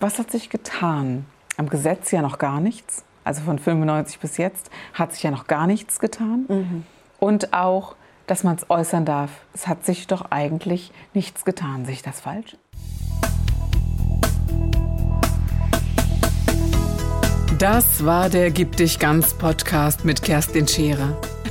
Was 0.00 0.18
hat 0.18 0.30
sich 0.30 0.50
getan? 0.50 1.26
Am 1.56 1.68
Gesetz 1.68 2.10
ja 2.10 2.22
noch 2.22 2.38
gar 2.38 2.60
nichts. 2.60 3.04
Also 3.24 3.42
von 3.42 3.58
95 3.58 4.18
bis 4.18 4.36
jetzt 4.36 4.70
hat 4.94 5.12
sich 5.12 5.22
ja 5.22 5.30
noch 5.30 5.46
gar 5.46 5.66
nichts 5.66 6.00
getan. 6.00 6.44
Mhm. 6.48 6.84
Und 7.20 7.52
auch, 7.52 7.94
dass 8.26 8.42
man 8.42 8.56
es 8.56 8.68
äußern 8.68 9.04
darf. 9.04 9.30
Es 9.54 9.68
hat 9.68 9.84
sich 9.84 10.08
doch 10.08 10.30
eigentlich 10.30 10.90
nichts 11.14 11.44
getan. 11.44 11.84
Sehe 11.84 11.94
ich 11.94 12.02
das 12.02 12.20
falsch? 12.20 12.56
Das 17.58 18.04
war 18.04 18.28
der 18.28 18.50
Gib 18.50 18.76
dich 18.76 18.98
ganz 18.98 19.34
Podcast 19.34 20.04
mit 20.04 20.22
Kerstin 20.22 20.66
Scherer. 20.66 21.16